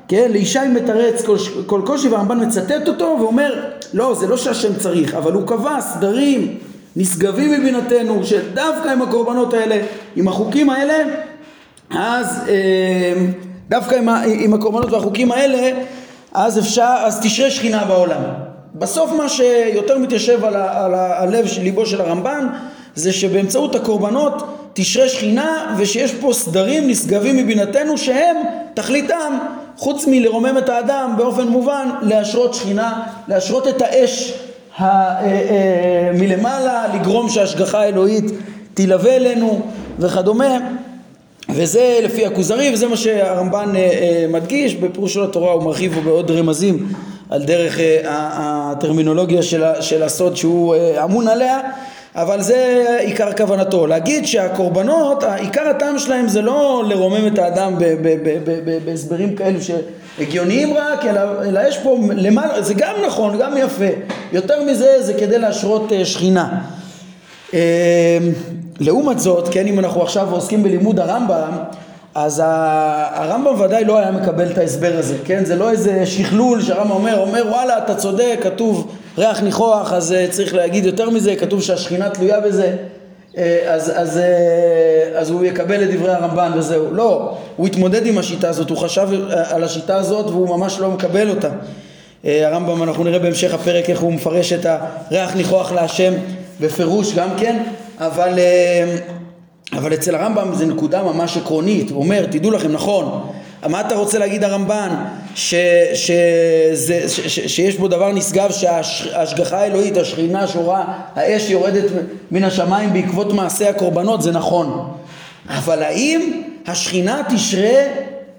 כן, 0.09 0.29
לישי 0.31 0.69
מתרץ 0.75 1.25
כל, 1.25 1.37
כל 1.67 1.83
קושי 1.87 2.09
והרמב"ן 2.09 2.45
מצטט 2.47 2.89
אותו 2.89 3.17
ואומר 3.21 3.65
לא 3.95 4.15
זה 4.15 4.27
לא 4.27 4.37
שהשם 4.37 4.75
צריך 4.75 5.15
אבל 5.15 5.33
הוא 5.33 5.47
קבע 5.47 5.81
סדרים 5.81 6.59
נשגבים 6.97 7.53
מבינתנו 7.53 8.25
שדווקא 8.25 8.89
עם 8.89 9.03
הקורבנות 9.03 9.55
האלה, 9.55 9.77
עם 10.17 10.29
החוקים 10.29 10.71
האלה, 10.71 10.95
אז 11.91 12.41
אה, 12.49 13.13
דווקא 13.69 13.95
עם, 13.95 14.09
עם 14.27 14.55
הקורבנות 14.55 14.93
והחוקים 14.93 15.33
האלה, 15.33 15.71
אז 16.33 16.59
אפשר, 16.59 16.95
אז 17.05 17.21
תשרה 17.23 17.51
שכינה 17.51 17.85
בעולם. 17.85 18.44
בסוף 18.75 19.13
מה 19.13 19.29
שיותר 19.29 19.99
מתיישב 19.99 20.45
על, 20.45 20.57
ה, 20.57 20.85
על 20.85 20.95
הלב 20.95 21.47
של 21.47 21.63
ליבו 21.63 21.87
של 21.87 22.01
הרמב"ן 22.01 22.47
זה 22.95 23.13
שבאמצעות 23.13 23.75
הקורבנות 23.75 24.43
תשרה 24.73 25.09
שכינה 25.09 25.75
ושיש 25.79 26.15
פה 26.15 26.33
סדרים 26.33 26.89
נשגבים 26.89 27.37
מבינתנו 27.37 27.99
שהם 27.99 28.37
תכליתם 28.75 29.39
חוץ 29.77 30.07
מלרומם 30.07 30.59
את 30.59 30.69
האדם 30.69 31.15
באופן 31.17 31.49
מובן 31.49 31.89
להשרות 32.03 32.55
שכינה, 32.55 33.03
להשרות 33.29 33.69
את 33.69 33.83
האש 33.83 34.33
אה, 34.81 34.87
אה, 35.21 36.11
מלמעלה, 36.15 36.87
לגרום 36.95 37.29
שההשגחה 37.29 37.81
האלוהית 37.81 38.25
תלווה 38.75 39.17
אלינו 39.17 39.61
וכדומה. 39.99 40.59
וזה 41.49 41.99
לפי 42.03 42.27
הכוזרי 42.27 42.71
וזה 42.75 42.89
מה 42.89 42.97
שהרמב"ן 42.97 43.73
אה, 43.77 44.27
מדגיש 44.29 44.75
בפירוש 44.75 45.15
של 45.15 45.23
התורה 45.23 45.53
הוא 45.53 45.63
מרחיב 45.63 45.99
בעוד 46.05 46.31
רמזים 46.31 46.89
על 47.31 47.45
דרך 47.45 47.79
הטרמינולוגיה 48.05 49.43
של 49.81 50.03
הסוד 50.03 50.37
שהוא 50.37 50.75
אמון 51.05 51.29
עליה 51.29 51.61
אבל 52.17 52.43
זה 52.43 52.97
עיקר 53.01 53.33
כוונתו. 53.33 53.87
להגיד 53.87 54.27
שהקורבנות, 54.27 55.25
עיקר 55.25 55.69
הטעם 55.69 55.99
שלהם 55.99 56.29
זה 56.29 56.43
לא 56.43 56.85
לרומם 56.89 57.27
את 57.27 57.39
האדם 57.39 57.75
בהסברים 58.85 59.37
כאלו 59.37 59.59
שהגיוניים 59.61 60.75
רק, 60.77 61.05
אלא, 61.05 61.21
אלא 61.45 61.61
יש 61.69 61.79
פה 61.79 61.99
למעלה, 62.17 62.63
זה 62.63 62.75
גם 62.75 62.95
נכון, 63.07 63.39
גם 63.39 63.57
יפה. 63.57 63.85
יותר 64.33 64.63
מזה 64.63 65.03
זה 65.03 65.15
כדי 65.15 65.39
להשרות 65.39 65.93
אה, 65.93 66.05
שכינה. 66.05 66.61
אה, 67.55 68.19
לעומת 68.81 69.19
זאת, 69.19 69.49
כן, 69.49 69.67
אם 69.67 69.79
אנחנו 69.79 70.03
עכשיו 70.03 70.31
עוסקים 70.31 70.63
בלימוד 70.63 71.01
הרמב"ם, 71.01 71.53
אז 72.15 72.43
הרמב"ם 72.45 73.61
ודאי 73.61 73.85
לא 73.85 73.99
היה 73.99 74.11
מקבל 74.11 74.51
את 74.51 74.59
ההסבר 74.59 74.93
הזה, 74.99 75.17
כן? 75.25 75.45
זה 75.45 75.57
לא 75.57 75.71
איזה 75.71 76.07
שכלול 76.07 76.63
שהרמב"ם 76.63 76.91
אומר, 76.91 77.19
אומר 77.19 77.43
וואלה 77.51 77.79
אתה 77.79 77.95
צודק, 77.95 78.39
כתוב 78.43 78.95
ריח 79.19 79.43
ניחוח 79.43 79.93
אז 79.93 80.13
uh, 80.13 80.33
צריך 80.33 80.55
להגיד 80.55 80.85
יותר 80.85 81.11
מזה, 81.11 81.37
כתוב 81.37 81.63
שהשכינה 81.63 82.11
תלויה 82.11 82.41
בזה, 82.41 82.77
uh, 83.33 83.39
אז, 83.67 83.93
אז, 83.95 84.17
uh, 84.17 85.19
אז 85.19 85.31
הוא 85.31 85.45
יקבל 85.45 85.83
את 85.83 85.91
דברי 85.91 86.13
הרמב"ן 86.13 86.53
וזהו. 86.57 86.95
לא, 86.95 87.37
הוא 87.57 87.67
התמודד 87.67 88.07
עם 88.07 88.19
השיטה 88.19 88.49
הזאת, 88.49 88.71
הוא 88.71 88.79
חשב 88.79 89.09
על 89.31 89.65
השיטה 89.65 89.97
הזאת 89.97 90.27
והוא 90.27 90.49
ממש 90.49 90.79
לא 90.79 90.91
מקבל 90.91 91.31
אותה. 91.31 91.49
הרמב"ם, 92.25 92.83
אנחנו 92.83 93.05
נראה 93.05 93.19
בהמשך 93.19 93.55
הפרק 93.55 93.91
איך 93.91 94.01
הוא 94.01 94.13
מפרש 94.13 94.53
את 94.53 94.67
הריח 94.67 95.37
ניחוח 95.37 95.73
להשם 95.73 96.13
בפירוש 96.61 97.15
גם 97.15 97.29
כן, 97.39 97.63
אבל... 97.99 98.39
אבל 99.77 99.95
אצל 99.95 100.15
הרמב"ם 100.15 100.55
זה 100.55 100.67
נקודה 100.67 101.03
ממש 101.03 101.37
עקרונית, 101.37 101.91
הוא 101.91 102.03
אומר, 102.03 102.27
תדעו 102.27 102.51
לכם, 102.51 102.73
נכון, 102.73 103.31
מה 103.69 103.81
אתה 103.81 103.95
רוצה 103.95 104.19
להגיד 104.19 104.45
הרמב"ן? 104.45 105.05
ש, 105.35 105.55
שזה, 105.95 107.09
ש, 107.09 107.21
ש, 107.21 107.41
שיש 107.41 107.77
בו 107.77 107.89
דבר 107.89 108.13
נשגב 108.13 108.51
שההשגחה 108.51 109.59
האלוהית, 109.59 109.97
השכינה 109.97 110.47
שורה, 110.47 110.85
האש 111.17 111.51
יורדת 111.51 111.85
מן 112.31 112.45
השמיים 112.45 112.93
בעקבות 112.93 113.33
מעשי 113.33 113.65
הקורבנות, 113.65 114.23
זה 114.23 114.33
נכון. 114.33 114.89
אבל 115.49 115.83
האם 115.83 116.43
השכינה 116.67 117.23
תשרה 117.35 117.83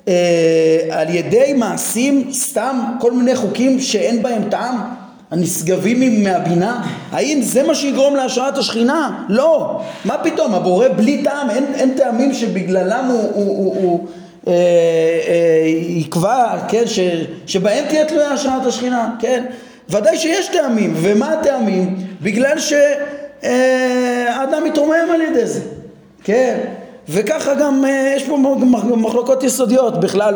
אה, 0.07 0.79
על 0.89 1.09
ידי 1.09 1.53
מעשים 1.57 2.29
סתם 2.31 2.79
כל 2.99 3.11
מיני 3.11 3.35
חוקים 3.35 3.79
שאין 3.79 4.23
בהם 4.23 4.49
טעם? 4.49 5.04
הנשגבים 5.31 6.23
מהבינה? 6.23 6.87
האם 7.11 7.41
זה 7.41 7.63
מה 7.63 7.75
שיגרום 7.75 8.15
להשראת 8.15 8.57
השכינה? 8.57 9.25
לא. 9.29 9.81
מה 10.05 10.17
פתאום? 10.17 10.53
הבורא 10.53 10.87
בלי 10.95 11.23
טעם, 11.23 11.49
אין, 11.49 11.65
אין 11.75 11.93
טעמים 11.97 12.33
שבגללם 12.33 13.05
הוא, 13.09 13.31
הוא, 13.33 13.45
הוא, 13.45 13.75
הוא 13.75 14.07
אה, 14.47 14.53
אה, 15.27 15.67
יקבע, 15.87 16.57
כן, 16.67 16.83
ש, 16.85 16.99
שבהם 17.47 17.85
תהיה 17.89 18.05
תלויה 18.05 18.31
השראת 18.31 18.65
השכינה, 18.65 19.15
כן? 19.19 19.45
ודאי 19.89 20.17
שיש 20.17 20.47
טעמים, 20.47 20.93
ומה 21.01 21.31
הטעמים? 21.33 21.97
בגלל 22.21 22.59
שהאדם 22.59 22.83
אה, 24.53 24.65
מתרומם 24.65 25.07
על 25.13 25.21
ידי 25.21 25.45
זה, 25.45 25.61
כן? 26.23 26.57
וככה 27.09 27.53
גם 27.53 27.85
אה, 27.85 28.13
יש 28.15 28.23
פה 28.23 28.37
מחלוקות 28.97 29.43
יסודיות 29.43 29.99
בכלל, 29.99 30.35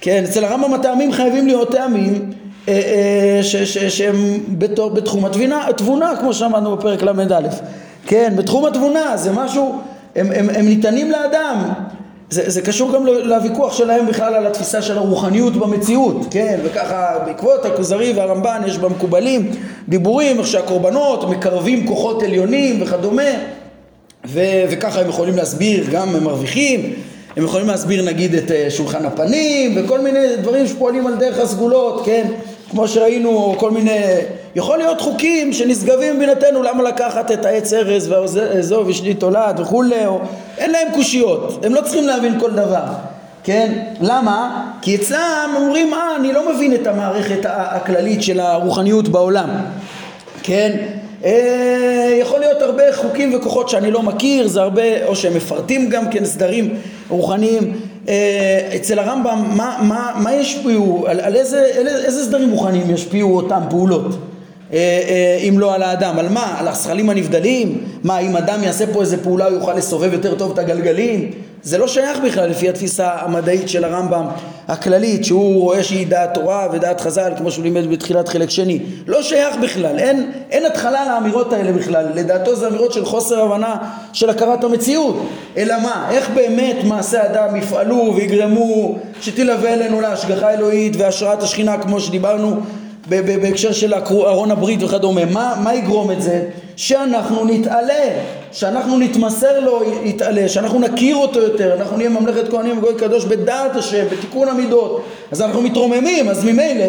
כן? 0.00 0.24
אצל 0.24 0.44
הרמב"ם 0.44 0.74
הטעמים 0.74 1.12
חייבים 1.12 1.46
להיות 1.46 1.72
טעמים 1.72 2.41
שהם 3.88 4.38
בתחום 4.94 5.24
התבונה, 5.24 5.68
התבונה 5.68 6.12
כמו 6.20 6.34
שאמרנו 6.34 6.76
בפרק 6.76 7.02
ל"א, 7.02 7.48
כן, 8.06 8.32
בתחום 8.36 8.64
התבונה 8.64 9.16
זה 9.16 9.32
משהו, 9.32 9.80
הם, 10.16 10.26
הם, 10.34 10.50
הם 10.54 10.66
ניתנים 10.66 11.10
לאדם, 11.10 11.72
זה, 12.30 12.50
זה 12.50 12.62
קשור 12.62 12.92
גם 12.92 13.06
לוויכוח 13.06 13.72
שלהם 13.72 14.06
בכלל 14.06 14.34
על 14.34 14.46
התפיסה 14.46 14.82
של 14.82 14.98
הרוחניות 14.98 15.56
במציאות, 15.56 16.26
כן, 16.30 16.60
וככה 16.64 17.18
בעקבות 17.26 17.64
הכוזרי 17.64 18.12
והרמב"ן 18.12 18.62
יש 18.66 18.78
במקובלים 18.78 19.50
דיבורים 19.88 20.38
איך 20.38 20.46
שהקורבנות 20.46 21.30
מקרבים 21.30 21.86
כוחות 21.86 22.22
עליונים 22.22 22.82
וכדומה 22.82 23.30
ו, 24.26 24.40
וככה 24.70 25.00
הם 25.00 25.08
יכולים 25.08 25.36
להסביר, 25.36 25.84
גם 25.90 26.16
הם 26.16 26.24
מרוויחים 26.24 26.92
הם 27.36 27.44
יכולים 27.44 27.66
להסביר 27.66 28.04
נגיד 28.04 28.34
את 28.34 28.50
אה, 28.50 28.66
שולחן 28.70 29.04
הפנים 29.04 29.72
וכל 29.76 30.00
מיני 30.00 30.36
דברים 30.36 30.66
שפועלים 30.66 31.06
על 31.06 31.14
דרך 31.16 31.38
הסגולות, 31.38 32.02
כן? 32.04 32.26
כמו 32.72 32.88
שראינו 32.88 33.54
כל 33.58 33.70
מיני, 33.70 34.00
יכול 34.54 34.78
להיות 34.78 35.00
חוקים 35.00 35.52
שנשגבים 35.52 36.16
מבינתנו 36.16 36.62
למה 36.62 36.82
לקחת 36.82 37.32
את 37.32 37.44
העץ 37.44 37.72
ארז 37.72 38.08
ועזוב 38.10 38.88
אשתי 38.88 39.14
תולעת 39.14 39.60
וכולי, 39.60 40.06
או, 40.06 40.20
אין 40.58 40.70
להם 40.70 40.88
קושיות, 40.94 41.64
הם 41.64 41.74
לא 41.74 41.80
צריכים 41.80 42.06
להבין 42.06 42.40
כל 42.40 42.50
דבר, 42.50 42.84
כן? 43.44 43.84
למה? 44.00 44.68
כי 44.82 44.94
אצלם 44.94 45.54
אומרים 45.56 45.94
אה 45.94 46.16
אני 46.16 46.32
לא 46.32 46.54
מבין 46.54 46.74
את 46.74 46.86
המערכת 46.86 47.40
הכללית 47.44 48.22
של 48.22 48.40
הרוחניות 48.40 49.08
בעולם, 49.08 49.48
כן? 50.42 50.76
אה, 51.24 52.16
יכול 52.20 52.40
להיות 52.40 52.62
הרבה 52.62 52.96
חוקים 52.96 53.34
וכוחות 53.34 53.68
שאני 53.68 53.90
לא 53.90 54.02
מכיר, 54.02 54.48
זה 54.48 54.60
הרבה, 54.62 55.06
או 55.06 55.16
שהם 55.16 55.34
מפרטים 55.34 55.88
גם 55.88 56.10
כן 56.10 56.24
סדרים 56.24 56.74
רוחניים. 57.08 57.91
אה, 58.08 58.72
אצל 58.76 58.98
הרמב"ם, 58.98 59.44
מה, 59.56 59.78
מה, 59.82 60.12
מה 60.22 60.34
ישפיעו, 60.34 61.06
על, 61.06 61.20
על 61.20 61.36
איזה, 61.36 61.64
איזה 62.04 62.24
סדרים 62.24 62.50
רוחניים 62.50 62.90
ישפיעו 62.90 63.36
אותם 63.36 63.60
פעולות? 63.70 64.31
אה, 64.72 64.78
אה, 64.78 65.48
אם 65.48 65.58
לא 65.58 65.74
על 65.74 65.82
האדם, 65.82 66.18
על 66.18 66.28
מה? 66.28 66.56
על 66.58 66.68
השכלים 66.68 67.10
הנבדלים? 67.10 67.78
מה, 68.04 68.18
אם 68.18 68.36
אדם 68.36 68.64
יעשה 68.64 68.86
פה 68.92 69.00
איזה 69.00 69.22
פעולה 69.22 69.46
הוא 69.46 69.54
יוכל 69.54 69.74
לסובב 69.74 70.12
יותר 70.12 70.34
טוב 70.34 70.52
את 70.52 70.58
הגלגלים? 70.58 71.30
זה 71.64 71.78
לא 71.78 71.88
שייך 71.88 72.18
בכלל 72.24 72.50
לפי 72.50 72.68
התפיסה 72.68 73.10
המדעית 73.12 73.68
של 73.68 73.84
הרמב"ם 73.84 74.26
הכללית 74.68 75.24
שהוא 75.24 75.60
רואה 75.60 75.82
שהיא 75.82 76.06
דעת 76.06 76.34
תורה 76.34 76.68
ודעת 76.72 77.00
חז"ל 77.00 77.32
כמו 77.38 77.50
שהוא 77.50 77.64
לימד 77.64 77.90
בתחילת 77.90 78.28
חלק 78.28 78.50
שני 78.50 78.78
לא 79.06 79.22
שייך 79.22 79.56
בכלל, 79.62 79.98
אין, 79.98 80.32
אין 80.50 80.66
התחלה 80.66 81.04
לאמירות 81.04 81.52
האלה 81.52 81.72
בכלל 81.72 82.06
לדעתו 82.14 82.56
זה 82.56 82.68
אמירות 82.68 82.92
של 82.92 83.04
חוסר 83.04 83.42
הבנה 83.42 83.76
של 84.12 84.30
הכרת 84.30 84.64
המציאות 84.64 85.28
אלא 85.56 85.74
מה, 85.82 86.08
איך 86.10 86.30
באמת 86.34 86.76
מעשה 86.84 87.26
אדם 87.26 87.56
יפעלו 87.56 88.12
ויגרמו 88.16 88.98
שתלווה 89.20 89.74
אלינו 89.74 90.00
להשגחה 90.00 90.50
אלוהית 90.50 90.96
והשראת 90.98 91.42
השכינה 91.42 91.78
כמו 91.78 92.00
שדיברנו 92.00 92.60
בהקשר 93.08 93.72
של 93.72 93.94
ארון 93.94 94.50
הברית 94.50 94.82
וכדומה 94.82 95.24
מה, 95.24 95.54
מה 95.64 95.74
יגרום 95.74 96.10
את 96.10 96.22
זה? 96.22 96.42
שאנחנו 96.76 97.44
נתעלה 97.44 98.04
שאנחנו 98.52 98.98
נתמסר 98.98 99.60
לו 99.60 99.82
יתעלה, 100.04 100.48
שאנחנו 100.48 100.78
נכיר 100.78 101.16
אותו 101.16 101.40
יותר, 101.40 101.74
אנחנו 101.74 101.96
נהיה 101.96 102.08
ממלכת 102.08 102.50
כהנים 102.50 102.78
וגוי 102.78 102.94
קדוש 102.94 103.24
בדעת 103.24 103.76
השם, 103.76 104.04
בתיקון 104.12 104.48
המידות, 104.48 105.04
אז 105.32 105.42
אנחנו 105.42 105.62
מתרוממים, 105.62 106.28
אז 106.28 106.44
ממילא 106.44 106.84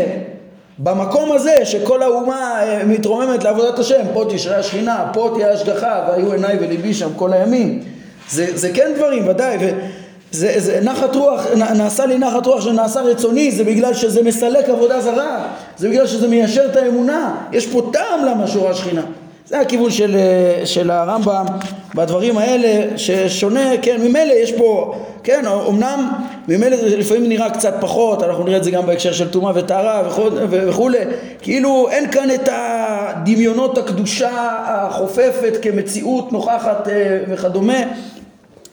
במקום 0.79 1.31
הזה 1.31 1.65
שכל 1.65 2.01
האומה 2.01 2.61
אה, 2.61 2.85
מתרוממת 2.85 3.43
לעבודת 3.43 3.79
השם, 3.79 4.01
פה 4.13 4.25
תשרה 4.29 4.57
השכינה, 4.57 5.05
פה 5.13 5.31
תהיה 5.33 5.51
השגחה, 5.51 6.05
והיו 6.07 6.31
עיניי 6.31 6.57
וליבי 6.61 6.93
שם 6.93 7.09
כל 7.15 7.33
הימים, 7.33 7.83
זה, 8.29 8.57
זה 8.57 8.69
כן 8.73 8.91
דברים, 8.95 9.27
ודאי, 9.27 9.57
וזה 9.57 9.71
זה 10.33 10.79
נחת 10.83 11.15
רוח, 11.15 11.47
נעשה 11.75 12.05
לי 12.05 12.17
נחת 12.17 12.45
רוח 12.45 12.61
שנעשה 12.61 13.01
רצוני, 13.01 13.51
זה 13.51 13.63
בגלל 13.63 13.93
שזה 13.93 14.23
מסלק 14.23 14.69
עבודה 14.69 15.01
זרה, 15.01 15.47
זה 15.77 15.89
בגלל 15.89 16.07
שזה 16.07 16.27
מיישר 16.27 16.65
את 16.65 16.75
האמונה, 16.75 17.35
יש 17.51 17.67
פה 17.67 17.89
טעם 17.93 18.25
למה 18.25 18.47
שורה 18.47 18.71
השכינה. 18.71 19.01
זה 19.47 19.59
הכיוון 19.59 19.91
של, 19.91 20.15
אה, 20.15 20.65
של 20.65 20.91
הרמב"ם 20.91 21.45
בדברים 21.95 22.37
האלה 22.37 22.97
ששונה, 22.97 23.71
כן, 23.81 24.01
ממילא 24.01 24.33
יש 24.33 24.51
פה, 24.51 24.95
כן, 25.23 25.45
אמנם 25.69 26.11
ממילא 26.47 26.77
זה 26.77 26.97
לפעמים 26.97 27.29
נראה 27.29 27.49
קצת 27.49 27.73
פחות, 27.79 28.23
אנחנו 28.23 28.43
נראה 28.43 28.57
את 28.57 28.63
זה 28.63 28.71
גם 28.71 28.85
בהקשר 28.85 29.13
של 29.13 29.29
טומאה 29.29 29.51
וטהרה 29.55 30.03
וכולי, 30.49 30.97
כאילו 31.41 31.87
אין 31.91 32.11
כאן 32.11 32.31
את 32.31 32.49
הדמיונות 32.51 33.77
הקדושה 33.77 34.31
החופפת 34.65 35.53
כמציאות 35.61 36.31
נוכחת 36.31 36.87
אה, 36.87 37.19
וכדומה, 37.27 37.79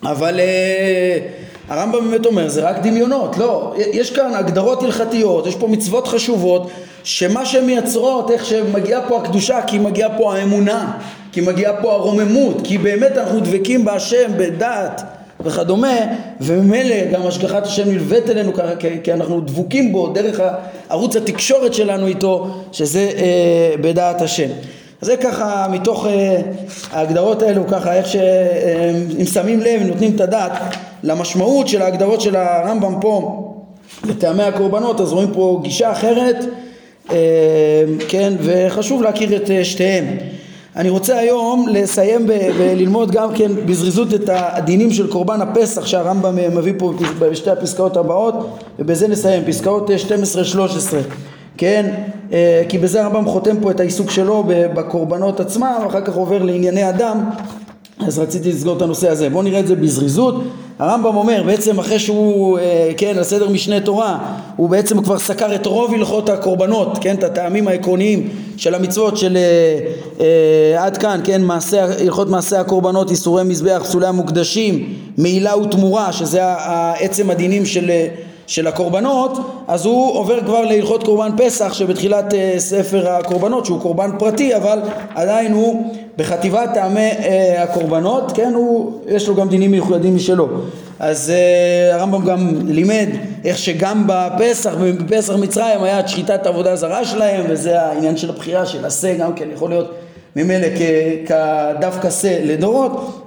אבל 0.02 0.40
אה, 0.40 1.18
הרמב"ם 1.70 2.10
באמת 2.10 2.26
אומר 2.26 2.48
זה 2.48 2.68
רק 2.68 2.78
דמיונות, 2.82 3.38
לא, 3.38 3.74
יש 3.92 4.10
כאן 4.10 4.34
הגדרות 4.34 4.82
הלכתיות, 4.82 5.46
יש 5.46 5.54
פה 5.54 5.66
מצוות 5.68 6.08
חשובות 6.08 6.70
שמה 7.04 7.46
שהן 7.46 7.66
מייצרות, 7.66 8.30
איך 8.30 8.44
שמגיעה 8.44 9.08
פה 9.08 9.18
הקדושה, 9.18 9.60
כי 9.66 9.78
מגיעה 9.78 10.18
פה 10.18 10.34
האמונה, 10.34 10.98
כי 11.32 11.40
מגיעה 11.40 11.82
פה 11.82 11.92
הרוממות, 11.92 12.56
כי 12.64 12.78
באמת 12.78 13.16
אנחנו 13.16 13.40
דבקים 13.40 13.84
בהשם, 13.84 14.30
בדת 14.36 15.02
וכדומה, 15.40 15.96
וממילא 16.40 16.96
גם 17.12 17.26
השגחת 17.26 17.66
השם 17.66 17.88
נלווית 17.88 18.30
אלינו 18.30 18.54
ככה, 18.54 18.76
כי, 18.76 18.88
כי 19.02 19.12
אנחנו 19.12 19.40
דבוקים 19.40 19.92
בו 19.92 20.08
דרך 20.08 20.40
ערוץ 20.88 21.16
התקשורת 21.16 21.74
שלנו 21.74 22.06
איתו, 22.06 22.46
שזה 22.72 23.10
אה, 23.16 23.74
בדעת 23.80 24.22
השם. 24.22 24.48
זה 25.00 25.16
ככה 25.16 25.66
מתוך 25.70 26.06
אה, 26.06 26.40
ההגדרות 26.92 27.42
האלו, 27.42 27.66
ככה 27.66 27.94
איך 27.94 28.06
שאם 28.06 29.20
אה, 29.20 29.26
שמים 29.32 29.60
לב, 29.60 29.82
נותנים 29.82 30.12
את 30.16 30.20
הדעת 30.20 30.52
למשמעות 31.02 31.68
של 31.68 31.82
ההגדרות 31.82 32.20
של 32.20 32.36
הרמב"ם 32.36 32.94
פה 33.00 33.46
לטעמי 34.04 34.42
הקורבנות, 34.42 35.00
אז 35.00 35.12
רואים 35.12 35.30
פה 35.32 35.60
גישה 35.62 35.92
אחרת 35.92 36.36
אה, 37.10 37.84
כן, 38.08 38.32
וחשוב 38.42 39.02
להכיר 39.02 39.36
את 39.36 39.50
אה, 39.50 39.64
שתיהם. 39.64 40.04
אני 40.76 40.90
רוצה 40.90 41.18
היום 41.18 41.66
לסיים 41.68 42.26
וללמוד 42.28 43.10
גם 43.10 43.34
כן 43.34 43.52
בזריזות 43.66 44.14
את 44.14 44.30
הדינים 44.32 44.90
של 44.90 45.10
קורבן 45.10 45.40
הפסח 45.40 45.86
שהרמב"ם 45.86 46.38
אה, 46.38 46.48
מביא 46.48 46.72
פה 46.78 46.92
בשתי 47.18 47.50
הפסקאות 47.50 47.96
הבאות 47.96 48.58
ובזה 48.78 49.08
נסיים, 49.08 49.44
פסקאות 49.44 49.90
12-13 49.90 49.92
כן, 51.56 51.94
כי 52.68 52.78
בזה 52.78 53.04
הרמב"ם 53.04 53.24
חותם 53.24 53.60
פה 53.60 53.70
את 53.70 53.80
העיסוק 53.80 54.10
שלו 54.10 54.44
בקורבנות 54.46 55.40
עצמם 55.40 55.72
ואחר 55.84 56.00
כך 56.00 56.14
עובר 56.14 56.42
לענייני 56.42 56.88
אדם 56.88 57.30
אז 58.06 58.18
רציתי 58.18 58.52
לסגור 58.52 58.76
את 58.76 58.82
הנושא 58.82 59.08
הזה. 59.08 59.28
בואו 59.30 59.42
נראה 59.42 59.60
את 59.60 59.66
זה 59.66 59.76
בזריזות. 59.76 60.34
הרמב"ם 60.78 61.16
אומר, 61.16 61.42
בעצם 61.46 61.78
אחרי 61.78 61.98
שהוא, 61.98 62.58
אה, 62.58 62.90
כן, 62.96 63.14
על 63.16 63.24
סדר 63.24 63.48
משנה 63.48 63.80
תורה, 63.80 64.18
הוא 64.56 64.70
בעצם 64.70 65.02
כבר 65.02 65.18
סקר 65.18 65.54
את 65.54 65.66
רוב 65.66 65.94
הלכות 65.94 66.28
הקורבנות, 66.28 66.98
כן, 67.00 67.14
את 67.14 67.24
הטעמים 67.24 67.68
העקרוניים 67.68 68.28
של 68.56 68.74
המצוות 68.74 69.16
של 69.16 69.36
אה, 69.36 69.78
אה, 70.20 70.84
עד 70.84 70.96
כאן, 70.96 71.20
כן, 71.24 71.42
מעשה, 71.42 71.84
הלכות 71.84 72.28
מעשה 72.28 72.60
הקורבנות, 72.60 73.10
איסורי 73.10 73.44
מזבח, 73.44 73.82
פסולי 73.84 74.06
המוקדשים, 74.06 74.94
מעילה 75.18 75.56
ותמורה, 75.56 76.12
שזה 76.12 76.40
עצם 76.98 77.30
הדינים 77.30 77.66
של... 77.66 77.90
אה, 77.90 78.08
של 78.50 78.66
הקורבנות, 78.66 79.38
אז 79.68 79.86
הוא 79.86 80.18
עובר 80.18 80.40
כבר 80.40 80.60
להלכות 80.60 81.04
קורבן 81.04 81.30
פסח 81.36 81.72
שבתחילת 81.72 82.32
uh, 82.32 82.36
ספר 82.58 83.08
הקורבנות 83.08 83.66
שהוא 83.66 83.80
קורבן 83.80 84.10
פרטי 84.18 84.56
אבל 84.56 84.78
עדיין 85.14 85.52
הוא 85.52 85.94
בחטיבת 86.16 86.70
טעמי 86.74 87.10
uh, 87.10 87.24
הקורבנות, 87.58 88.32
כן, 88.34 88.52
הוא, 88.54 89.00
יש 89.06 89.28
לו 89.28 89.34
גם 89.34 89.48
דינים 89.48 89.70
מיוחדים 89.70 90.16
משלו. 90.16 90.48
אז 90.98 91.32
uh, 91.32 91.94
הרמב"ם 91.94 92.24
גם 92.24 92.50
לימד 92.66 93.08
איך 93.44 93.58
שגם 93.58 94.04
בפסח, 94.06 94.74
בפסח 94.74 95.34
מצרים 95.34 95.82
היה 95.82 96.00
את 96.00 96.08
שחיטת 96.08 96.46
עבודה 96.46 96.76
זרה 96.76 97.04
שלהם 97.04 97.44
וזה 97.48 97.80
העניין 97.80 98.16
של 98.16 98.30
הבחירה 98.30 98.66
של 98.66 98.84
השה 98.84 99.14
גם 99.14 99.34
כן 99.34 99.48
יכול 99.54 99.70
להיות 99.70 99.94
ממילא 100.36 100.68
כדווקא 101.26 102.10
שה 102.10 102.44
לדורות 102.44 103.19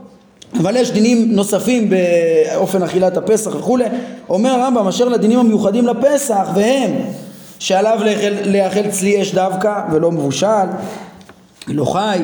אבל 0.59 0.75
יש 0.75 0.91
דינים 0.91 1.27
נוספים 1.31 1.89
באופן 1.89 2.83
אכילת 2.83 3.17
הפסח 3.17 3.55
וכולי. 3.55 3.85
אומר 4.29 4.49
הרמב"ם 4.49 4.87
אשר 4.87 5.09
לדינים 5.09 5.39
המיוחדים 5.39 5.87
לפסח 5.87 6.47
והם 6.55 6.91
שעליו 7.59 7.99
לאכל 8.45 8.89
צלי 8.89 9.21
אש 9.21 9.33
דווקא 9.33 9.81
ולא 9.91 10.11
מבושל, 10.11 10.65
לא 11.67 11.85
חי, 11.85 12.19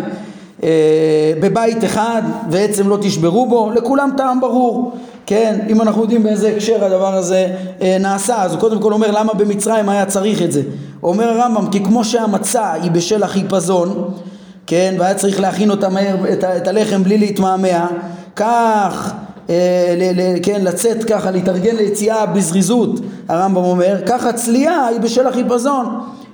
אה, 0.64 1.34
בבית 1.40 1.84
אחד 1.84 2.22
ועצם 2.50 2.90
לא 2.90 2.98
תשברו 3.02 3.46
בו, 3.46 3.72
לכולם 3.76 4.10
טעם 4.18 4.42
ברור. 4.42 4.92
כן, 5.26 5.60
אם 5.70 5.82
אנחנו 5.82 6.02
יודעים 6.02 6.24
באיזה 6.24 6.50
הקשר 6.50 6.86
הדבר 6.86 7.16
הזה 7.16 7.48
אה, 7.82 7.98
נעשה, 8.00 8.44
אז 8.44 8.52
הוא 8.52 8.60
קודם 8.60 8.82
כל 8.82 8.94
אומר 8.94 9.12
למה 9.12 9.34
במצרים 9.34 9.90
היה 9.90 10.06
צריך 10.06 10.42
את 10.42 10.52
זה. 10.52 10.62
אומר 11.04 11.30
הרמב"ם 11.30 11.68
כי 11.72 11.84
כמו 11.84 12.06
שהמצה 12.06 12.74
היא 12.74 12.92
בשל 12.92 13.24
החיפזון, 13.24 14.12
כן, 14.68 14.96
והיה 15.00 15.14
צריך 15.14 15.40
להכין 15.40 15.72
אותה 15.72 15.90
מהר, 15.90 16.16
את, 16.34 16.44
את 16.44 16.68
הלחם 16.68 17.04
בלי 17.04 17.18
להתמהמה, 17.18 17.88
כך 18.40 19.14
אה, 19.50 20.36
כן, 20.44 20.62
לצאת 20.64 21.04
ככה, 21.04 21.32
להתארגן 21.32 21.76
ליציאה 21.76 22.26
בזריזות, 22.26 22.90
הרמב"ם 23.28 23.64
אומר, 23.64 23.96
ככה 24.06 24.34
צלייה 24.34 24.86
היא 24.86 25.00
בשל 25.00 25.28
החיפזון 25.28 25.86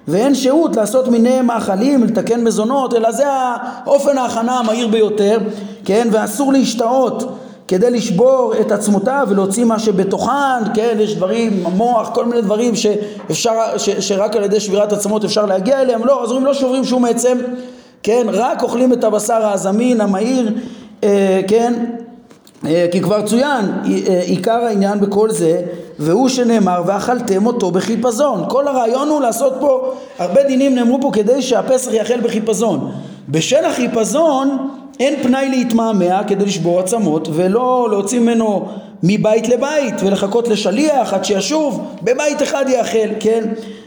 ואין 0.07 0.35
שהות 0.35 0.75
לעשות 0.75 1.07
מיני 1.07 1.41
מאכלים, 1.41 2.03
לתקן 2.03 2.43
מזונות, 2.43 2.93
אלא 2.93 3.11
זה 3.11 3.23
האופן 3.27 4.17
ההכנה 4.17 4.59
המהיר 4.59 4.87
ביותר, 4.87 5.39
כן, 5.85 6.07
ואסור 6.11 6.53
להשתאות 6.53 7.37
כדי 7.67 7.89
לשבור 7.89 8.53
את 8.61 8.71
עצמותיו 8.71 9.27
ולהוציא 9.29 9.65
מה 9.65 9.79
שבתוכן, 9.79 10.73
כן, 10.73 10.97
יש 10.99 11.15
דברים, 11.15 11.63
המוח, 11.65 12.09
כל 12.13 12.25
מיני 12.25 12.41
דברים 12.41 12.75
שאפשר, 12.75 13.51
ש, 13.77 13.89
שרק 13.89 14.35
על 14.35 14.43
ידי 14.43 14.59
שבירת 14.59 14.93
עצמות 14.93 15.23
אפשר 15.23 15.45
להגיע 15.45 15.81
אליהם, 15.81 16.05
לא, 16.05 16.23
אז 16.23 16.29
אומרים 16.29 16.45
לא 16.45 16.53
שוברים 16.53 16.83
שום 16.83 17.05
עצם, 17.05 17.37
כן, 18.03 18.27
רק 18.29 18.63
אוכלים 18.63 18.93
את 18.93 19.03
הבשר 19.03 19.47
הזמין, 19.47 20.01
המהיר, 20.01 20.53
אה, 21.03 21.41
כן, 21.47 21.73
כי 22.91 23.01
כבר 23.01 23.21
צוין 23.21 23.65
אה, 24.09 24.21
עיקר 24.21 24.65
העניין 24.65 24.99
בכל 24.99 25.31
זה 25.31 25.61
והוא 25.99 26.29
שנאמר 26.29 26.81
ואכלתם 26.85 27.45
אותו 27.45 27.71
בחיפזון 27.71 28.43
כל 28.49 28.67
הרעיון 28.67 29.09
הוא 29.09 29.21
לעשות 29.21 29.53
פה 29.59 29.93
הרבה 30.19 30.43
דינים 30.43 30.75
נאמרו 30.75 31.01
פה 31.01 31.09
כדי 31.13 31.41
שהפסח 31.41 31.93
יאכל 31.93 32.21
בחיפזון 32.21 32.91
בשל 33.29 33.65
החיפזון 33.65 34.57
אין 34.99 35.23
פנאי 35.23 35.49
להתמהמה 35.49 36.23
כדי 36.23 36.45
לשבור 36.45 36.79
עצמות 36.79 37.27
ולא 37.33 37.87
להוציא 37.91 38.19
ממנו 38.19 38.67
מבית 39.03 39.47
לבית 39.47 39.95
ולחכות 39.99 40.47
לשליח 40.47 41.13
עד 41.13 41.25
שישוב, 41.25 41.95
בבית 42.03 42.43
אחד 42.43 42.65
יאכל, 42.69 43.09
כן? 43.19 43.43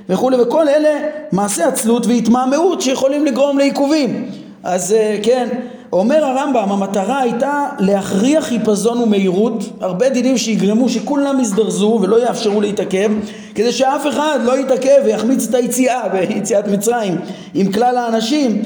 וכולי, 0.09 0.37
וכל 0.41 0.69
אלה 0.69 0.99
מעשי 1.33 1.63
עצלות 1.63 2.07
והתמהמהות 2.07 2.81
שיכולים 2.81 3.25
לגרום 3.25 3.59
לעיכובים. 3.59 4.31
אז 4.65 4.93
אה, 4.93 5.17
כן, 5.23 5.49
אומר 5.93 6.25
הרמב"ם, 6.25 6.73
המטרה 6.73 7.21
הייתה 7.21 7.65
להכריח 7.79 8.45
חיפזון 8.45 8.99
ומהירות, 8.99 9.65
הרבה 9.81 10.09
דינים 10.09 10.39
שיגרמו 10.39 10.89
שכולם 10.89 11.41
יזדרזו 11.41 11.99
ולא 12.03 12.27
יאפשרו 12.27 12.61
להתעכב, 12.61 13.11
כדי 13.55 13.73
שאף 13.73 14.07
אחד 14.07 14.39
לא 14.45 14.59
יתעכב 14.59 15.01
ויחמיץ 15.05 15.49
את 15.49 15.55
היציאה 15.55 16.09
ביציאת 16.13 16.69
מצרים 16.69 17.17
עם 17.55 17.73
כלל 17.73 17.97
האנשים, 17.97 18.63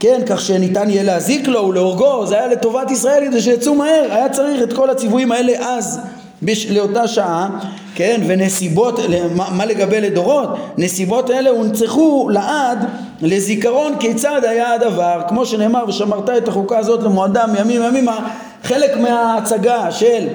כן, 0.00 0.20
כך 0.26 0.40
שניתן 0.40 0.90
יהיה 0.90 1.02
להזיק 1.02 1.48
לו 1.48 1.64
ולהורגו, 1.64 2.26
זה 2.26 2.34
היה 2.34 2.46
לטובת 2.46 2.90
ישראל 2.90 3.24
כדי 3.30 3.40
שיצאו 3.40 3.74
מהר, 3.74 4.06
היה 4.10 4.28
צריך 4.28 4.62
את 4.62 4.72
כל 4.72 4.90
הציוויים 4.90 5.32
האלה 5.32 5.52
אז 5.60 6.00
בש... 6.42 6.66
לאותה 6.66 7.08
שעה, 7.08 7.48
כן, 7.94 8.20
ונסיבות, 8.26 9.00
מה, 9.34 9.48
מה 9.52 9.66
לגבי 9.66 10.00
לדורות? 10.00 10.48
נסיבות 10.78 11.30
אלה 11.30 11.50
הונצחו 11.50 12.28
לעד 12.32 12.78
לזיכרון 13.24 13.94
כיצד 14.00 14.40
היה 14.44 14.72
הדבר, 14.72 15.20
כמו 15.28 15.46
שנאמר 15.46 15.84
ושמרת 15.88 16.30
את 16.30 16.48
החוקה 16.48 16.78
הזאת 16.78 17.02
למועדם 17.02 17.50
מימים 17.52 17.82
ימימה, 17.82 18.28
חלק 18.62 18.96
מההצגה 18.96 19.90
של 19.90 20.28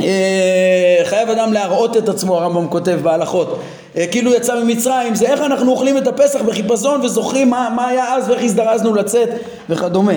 אה, 0.00 1.00
חייב 1.04 1.30
אדם 1.30 1.52
להראות 1.52 1.96
את 1.96 2.08
עצמו, 2.08 2.36
הרמב"ם 2.36 2.68
כותב 2.68 2.98
בהלכות, 3.02 3.60
אה, 3.96 4.06
כאילו 4.06 4.34
יצא 4.34 4.64
ממצרים, 4.64 5.14
זה 5.14 5.26
איך 5.26 5.40
אנחנו 5.40 5.70
אוכלים 5.70 5.98
את 5.98 6.06
הפסח 6.06 6.42
בחיפזון 6.42 7.00
וזוכרים 7.00 7.50
מה, 7.50 7.68
מה 7.76 7.88
היה 7.88 8.14
אז 8.14 8.28
ואיך 8.28 8.42
הזדרזנו 8.42 8.94
לצאת 8.94 9.28
וכדומה. 9.70 10.12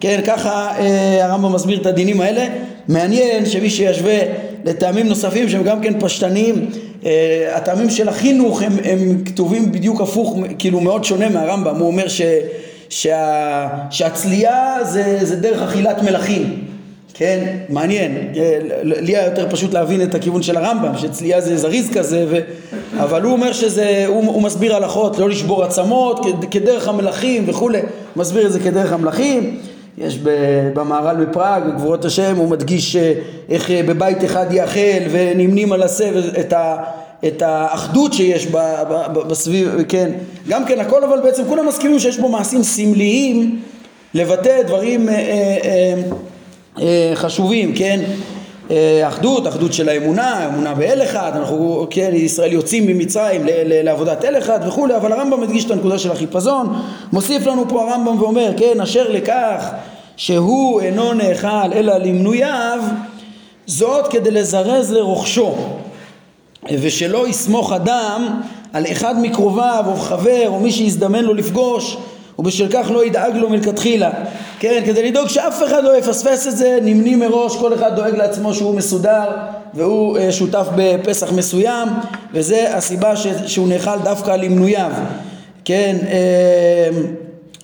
כן, 0.00 0.20
ככה 0.26 0.70
אה, 0.78 1.24
הרמב"ם 1.24 1.52
מסביר 1.52 1.80
את 1.80 1.86
הדינים 1.86 2.20
האלה. 2.20 2.46
מעניין 2.88 3.46
שמי 3.46 3.70
שישווה 3.70 4.18
לטעמים 4.66 5.08
נוספים 5.08 5.48
שהם 5.48 5.62
גם 5.62 5.80
כן 5.80 6.00
פשטניים, 6.00 6.70
אה, 7.06 7.50
הטעמים 7.54 7.90
של 7.90 8.08
החינוך 8.08 8.62
הם, 8.62 8.72
הם 8.84 9.24
כתובים 9.24 9.72
בדיוק 9.72 10.00
הפוך, 10.00 10.36
כאילו 10.58 10.80
מאוד 10.80 11.04
שונה 11.04 11.28
מהרמב"ם, 11.28 11.76
הוא 11.76 11.86
אומר 11.86 12.08
ש, 12.08 12.22
שה, 12.88 13.68
שהצלייה 13.90 14.78
זה, 14.82 15.18
זה 15.22 15.36
דרך 15.36 15.62
אכילת 15.62 16.02
מלכים. 16.02 16.64
כן, 17.14 17.56
מעניין, 17.68 18.16
אה, 18.36 18.58
לי 18.82 19.16
היה 19.16 19.24
יותר 19.24 19.50
פשוט 19.50 19.74
להבין 19.74 20.02
את 20.02 20.14
הכיוון 20.14 20.42
של 20.42 20.56
הרמב"ם, 20.56 20.98
שצלייה 20.98 21.40
זה 21.40 21.56
זריז 21.56 21.90
כזה, 21.90 22.26
ו... 22.28 22.38
אבל 22.98 23.22
הוא 23.22 23.32
אומר 23.32 23.52
שזה, 23.52 24.04
הוא, 24.06 24.24
הוא 24.26 24.42
מסביר 24.42 24.76
הלכות, 24.76 25.18
לא 25.18 25.28
לשבור 25.28 25.64
עצמות, 25.64 26.26
כדרך 26.50 26.88
המלכים 26.88 27.44
וכולי, 27.46 27.80
מסביר 28.16 28.46
את 28.46 28.52
זה 28.52 28.60
כדרך 28.60 28.92
המלכים, 28.92 29.58
יש 29.98 30.18
במהר"ל 30.74 31.24
בפראג, 31.24 31.62
בגבורות 31.64 32.04
השם, 32.04 32.36
הוא 32.36 32.48
מדגיש 32.48 32.96
אה, 32.96 33.12
איך 33.48 33.70
אה, 33.70 33.82
בבית 33.82 34.24
אחד 34.24 34.46
יאכל 34.52 35.00
ונמנים 35.10 35.72
על 35.72 35.82
הסבל 35.82 36.30
את, 36.40 36.52
ה, 36.52 36.76
את 37.26 37.42
האחדות 37.42 38.12
שיש 38.12 38.46
בסביב, 39.28 39.74
כן, 39.88 40.10
גם 40.48 40.64
כן 40.64 40.80
הכל 40.80 41.04
אבל 41.04 41.20
בעצם 41.20 41.42
כולם 41.48 41.68
מסכימים 41.68 41.98
שיש 41.98 42.18
בו 42.18 42.28
מעשים 42.28 42.62
סמליים 42.62 43.60
לבטא 44.14 44.62
דברים 44.62 45.08
אה, 45.08 45.14
אה, 45.14 45.58
אה, 45.64 45.94
אה, 46.82 47.12
חשובים, 47.14 47.74
כן? 47.74 48.00
אה, 48.70 49.08
אחדות, 49.08 49.46
אחדות 49.46 49.72
של 49.72 49.88
האמונה, 49.88 50.46
אמונה 50.46 50.74
באל 50.74 51.02
אחד, 51.02 51.32
אנחנו, 51.34 51.86
כן, 51.90 52.10
ישראל 52.14 52.52
יוצאים 52.52 52.86
ממצרים 52.86 53.42
לעבודת 53.66 54.24
אל 54.24 54.38
אחד 54.38 54.60
וכולי, 54.66 54.96
אבל 54.96 55.12
הרמב"ם 55.12 55.40
מדגיש 55.40 55.64
את 55.64 55.70
הנקודה 55.70 55.98
של 55.98 56.12
החיפזון, 56.12 56.82
מוסיף 57.12 57.46
לנו 57.46 57.68
פה 57.68 57.82
הרמב"ם 57.82 58.22
ואומר, 58.22 58.50
כן, 58.56 58.80
אשר 58.80 59.08
לכך 59.08 59.70
שהוא 60.16 60.80
אינו 60.80 61.12
נאכל 61.12 61.72
אלא 61.72 61.96
למנוייו, 61.96 62.78
זאת 63.66 64.08
כדי 64.08 64.30
לזרז 64.30 64.92
לרוכשו, 64.92 65.54
ושלא 66.72 67.28
יסמוך 67.28 67.72
אדם 67.72 68.40
על 68.72 68.84
אחד 68.92 69.20
מקרוביו 69.20 69.84
או 69.86 69.96
חבר 69.96 70.48
או 70.48 70.60
מי 70.60 70.72
שיזדמן 70.72 71.24
לו 71.24 71.34
לפגוש 71.34 71.96
ובשל 72.38 72.68
כך 72.72 72.90
לא 72.90 73.04
ידאג 73.04 73.36
לו 73.36 73.50
מלכתחילה. 73.50 74.10
כן, 74.58 74.82
כדי 74.86 75.10
לדאוג 75.10 75.28
שאף 75.28 75.62
אחד 75.62 75.84
לא 75.84 75.98
יפספס 75.98 76.46
את 76.46 76.56
זה, 76.56 76.78
נמנים 76.82 77.18
מראש, 77.18 77.56
כל 77.56 77.74
אחד 77.74 77.96
דואג 77.96 78.14
לעצמו 78.14 78.54
שהוא 78.54 78.74
מסודר 78.74 79.24
והוא 79.74 80.18
uh, 80.18 80.32
שותף 80.32 80.66
בפסח 80.76 81.32
מסוים 81.32 81.88
וזה 82.32 82.76
הסיבה 82.76 83.16
ש, 83.16 83.26
שהוא 83.46 83.68
נאכל 83.68 83.98
דווקא 84.04 84.30
למנוייו 84.30 84.90
כן, 85.64 85.96
uh, 86.00 86.10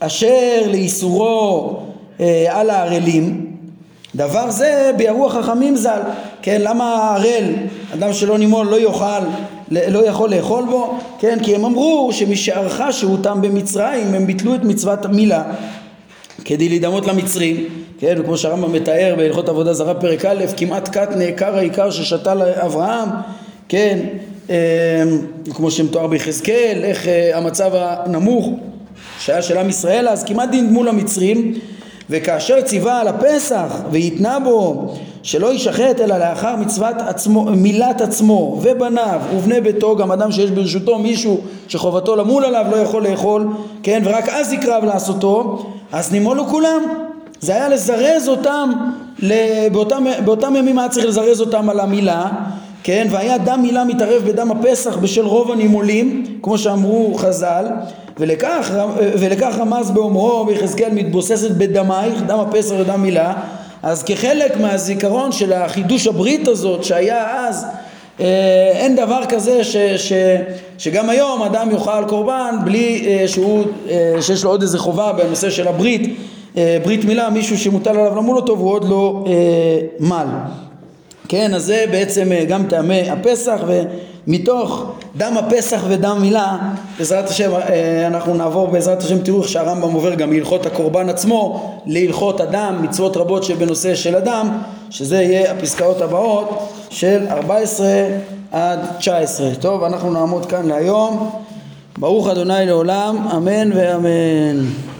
אשר 0.01 0.63
לאיסורו 0.67 1.77
uh, 2.19 2.23
על 2.49 2.71
הערלים 2.71 3.47
דבר 4.15 4.51
זה 4.51 4.91
ביארו 4.97 5.27
החכמים 5.27 5.77
ז"ל, 5.77 6.01
כן, 6.43 6.61
למה 6.61 6.95
הערל, 6.95 7.45
אדם 7.95 8.13
שלא 8.13 8.39
נימול 8.39 8.67
לא 8.67 8.81
יאכל 8.81 9.27
לא 9.73 10.07
יכול 10.07 10.31
לאכול 10.31 10.65
בו, 10.65 10.99
כן, 11.19 11.39
כי 11.43 11.55
הם 11.55 11.65
אמרו 11.65 12.11
שמשערכה 12.13 12.93
שהותם 12.93 13.43
במצרים 13.43 14.15
הם 14.15 14.27
ביטלו 14.27 14.55
את 14.55 14.65
מצוות 14.65 15.05
המילה 15.05 15.43
כדי 16.45 16.69
להידמות 16.69 17.07
למצרים, 17.07 17.65
כן, 17.99 18.15
וכמו 18.19 18.37
שהרמב"ם 18.37 18.73
מתאר 18.73 19.15
בהלכות 19.17 19.49
עבודה 19.49 19.73
זרה 19.73 19.95
פרק 19.95 20.25
א', 20.25 20.45
כמעט 20.57 20.89
כת 20.89 21.09
נעקר 21.17 21.57
העיקר 21.57 21.91
ששתה 21.91 22.35
לאברהם, 22.35 23.09
כן, 23.69 23.99
אה, 24.51 25.03
כמו 25.55 25.71
שמתואר 25.71 26.07
ביחזקאל, 26.07 26.81
איך 26.83 27.09
אה, 27.09 27.39
המצב 27.39 27.71
הנמוך 27.75 28.49
שהיה 29.21 29.43
של 29.43 29.59
עם 29.59 29.69
ישראל 29.69 30.09
אז 30.09 30.25
כמעט 30.25 30.51
דינדמו 30.51 30.85
למצרים 30.85 31.55
וכאשר 32.11 32.61
ציווה 32.61 33.01
על 33.01 33.09
הפסח 33.09 33.77
והתנה 33.93 34.41
בו 34.41 34.95
שלא 35.23 35.53
יישחט 35.53 36.01
אלא 36.01 36.19
לאחר 36.19 36.57
מצוות 36.57 36.97
עצמו, 36.99 37.45
מילת 37.45 38.01
עצמו 38.01 38.61
ובניו 38.63 39.21
ובני 39.35 39.61
ביתו 39.61 39.97
גם 39.97 40.13
אדם 40.13 40.33
שיש 40.33 40.51
ברשותו 40.51 40.99
מישהו 40.99 41.41
שחובתו 41.69 42.17
למול 42.17 42.45
עליו 42.45 42.67
לא 42.71 42.77
יכול 42.77 43.07
לאכול 43.09 43.49
כן 43.83 44.03
ורק 44.05 44.29
אז 44.29 44.53
יקרב 44.53 44.85
לעשותו 44.85 45.67
אז 45.93 46.13
נימולו 46.13 46.47
כולם. 46.47 46.83
זה 47.41 47.55
היה 47.55 47.69
לזרז 47.69 48.29
אותם 48.29 48.71
באותם, 49.73 50.05
באותם 50.25 50.57
ימים 50.57 50.79
היה 50.79 50.89
צריך 50.89 51.07
לזרז 51.07 51.41
אותם 51.41 51.71
על 51.71 51.81
המילה 51.81 52.29
כן 52.83 53.07
והיה 53.11 53.39
דם 53.39 53.59
מילה 53.63 53.85
מתערב 53.85 54.23
בדם 54.27 54.51
הפסח 54.51 54.97
בשל 54.97 55.27
רוב 55.27 55.51
הנימולים 55.51 56.25
כמו 56.43 56.59
שאמרו 56.59 57.15
חז"ל 57.15 57.67
ולכך, 58.19 58.71
ולכך 59.19 59.55
רמז 59.59 59.91
באומרו 59.91 60.45
ביחזקאל 60.45 60.91
מתבוססת 60.93 61.51
בדמייך, 61.51 62.23
דם 62.27 62.39
הפסח 62.39 62.75
ודם 62.79 63.03
מילה, 63.03 63.33
אז 63.83 64.03
כחלק 64.03 64.57
מהזיכרון 64.61 65.33
של 65.33 65.53
החידוש 65.53 66.07
הברית 66.07 66.49
הזאת 66.49 66.85
שהיה 66.85 67.47
אז 67.49 67.67
אה, 68.21 68.71
אין 68.75 68.97
דבר 68.97 69.23
כזה 69.29 69.65
ש, 69.65 69.77
ש, 69.77 70.13
שגם 70.79 71.11
היום 71.11 71.43
אדם 71.43 71.71
יאכל 71.71 72.05
קורבן 72.09 72.55
בלי 72.65 73.05
אה, 73.07 73.29
שהוא, 73.29 73.65
אה, 73.91 74.17
שיש 74.21 74.45
לו 74.45 74.51
עוד 74.51 74.63
איזה 74.63 74.79
חובה 74.79 75.13
בנושא 75.13 75.51
של 75.51 75.69
הברית, 75.69 76.19
ברית 76.85 77.05
מילה, 77.05 77.31
מישהו 77.31 77.59
שמוטל 77.59 77.91
עליו 77.91 78.17
למול 78.17 78.37
אותו 78.37 78.59
והוא 78.59 78.71
עוד 78.71 78.89
לא 78.89 79.25
מל. 80.01 80.27
כן, 81.29 81.55
אז 81.55 81.65
זה 81.65 81.85
בעצם 81.91 82.31
גם 82.49 82.67
טעמי 82.69 83.11
הפסח 83.11 83.61
ומתוך 84.29 84.85
דם 85.17 85.37
הפסח 85.37 85.81
ודם 85.89 86.19
מילה, 86.21 86.59
בעזרת 86.99 87.29
השם 87.29 87.55
אה, 87.55 88.07
אנחנו 88.07 88.35
נעבור 88.35 88.67
בעזרת 88.69 89.03
השם 89.03 89.19
תראו 89.19 89.41
איך 89.43 89.49
שהרמב"ם 89.49 89.93
עובר 89.93 90.15
גם 90.15 90.31
מהלכות 90.31 90.67
הקורבן 90.67 91.09
עצמו 91.09 91.73
להלכות 91.87 92.41
הדם, 92.41 92.79
מצוות 92.83 93.17
רבות 93.17 93.45
שבנושא 93.45 93.95
של 93.95 94.15
הדם, 94.15 94.59
שזה 94.91 95.23
יהיה 95.23 95.53
הפסקאות 95.53 96.01
הבאות 96.01 96.69
של 96.91 97.27
14 97.31 97.87
עד 98.53 98.79
19. 98.99 99.55
טוב, 99.61 99.85
אנחנו 99.85 100.13
נעמוד 100.13 100.47
כאן 100.47 100.67
להיום. 100.69 101.31
ברוך 101.99 102.29
אדוני 102.29 102.67
לעולם, 102.67 103.29
אמן 103.37 103.73
ואמן. 103.73 104.92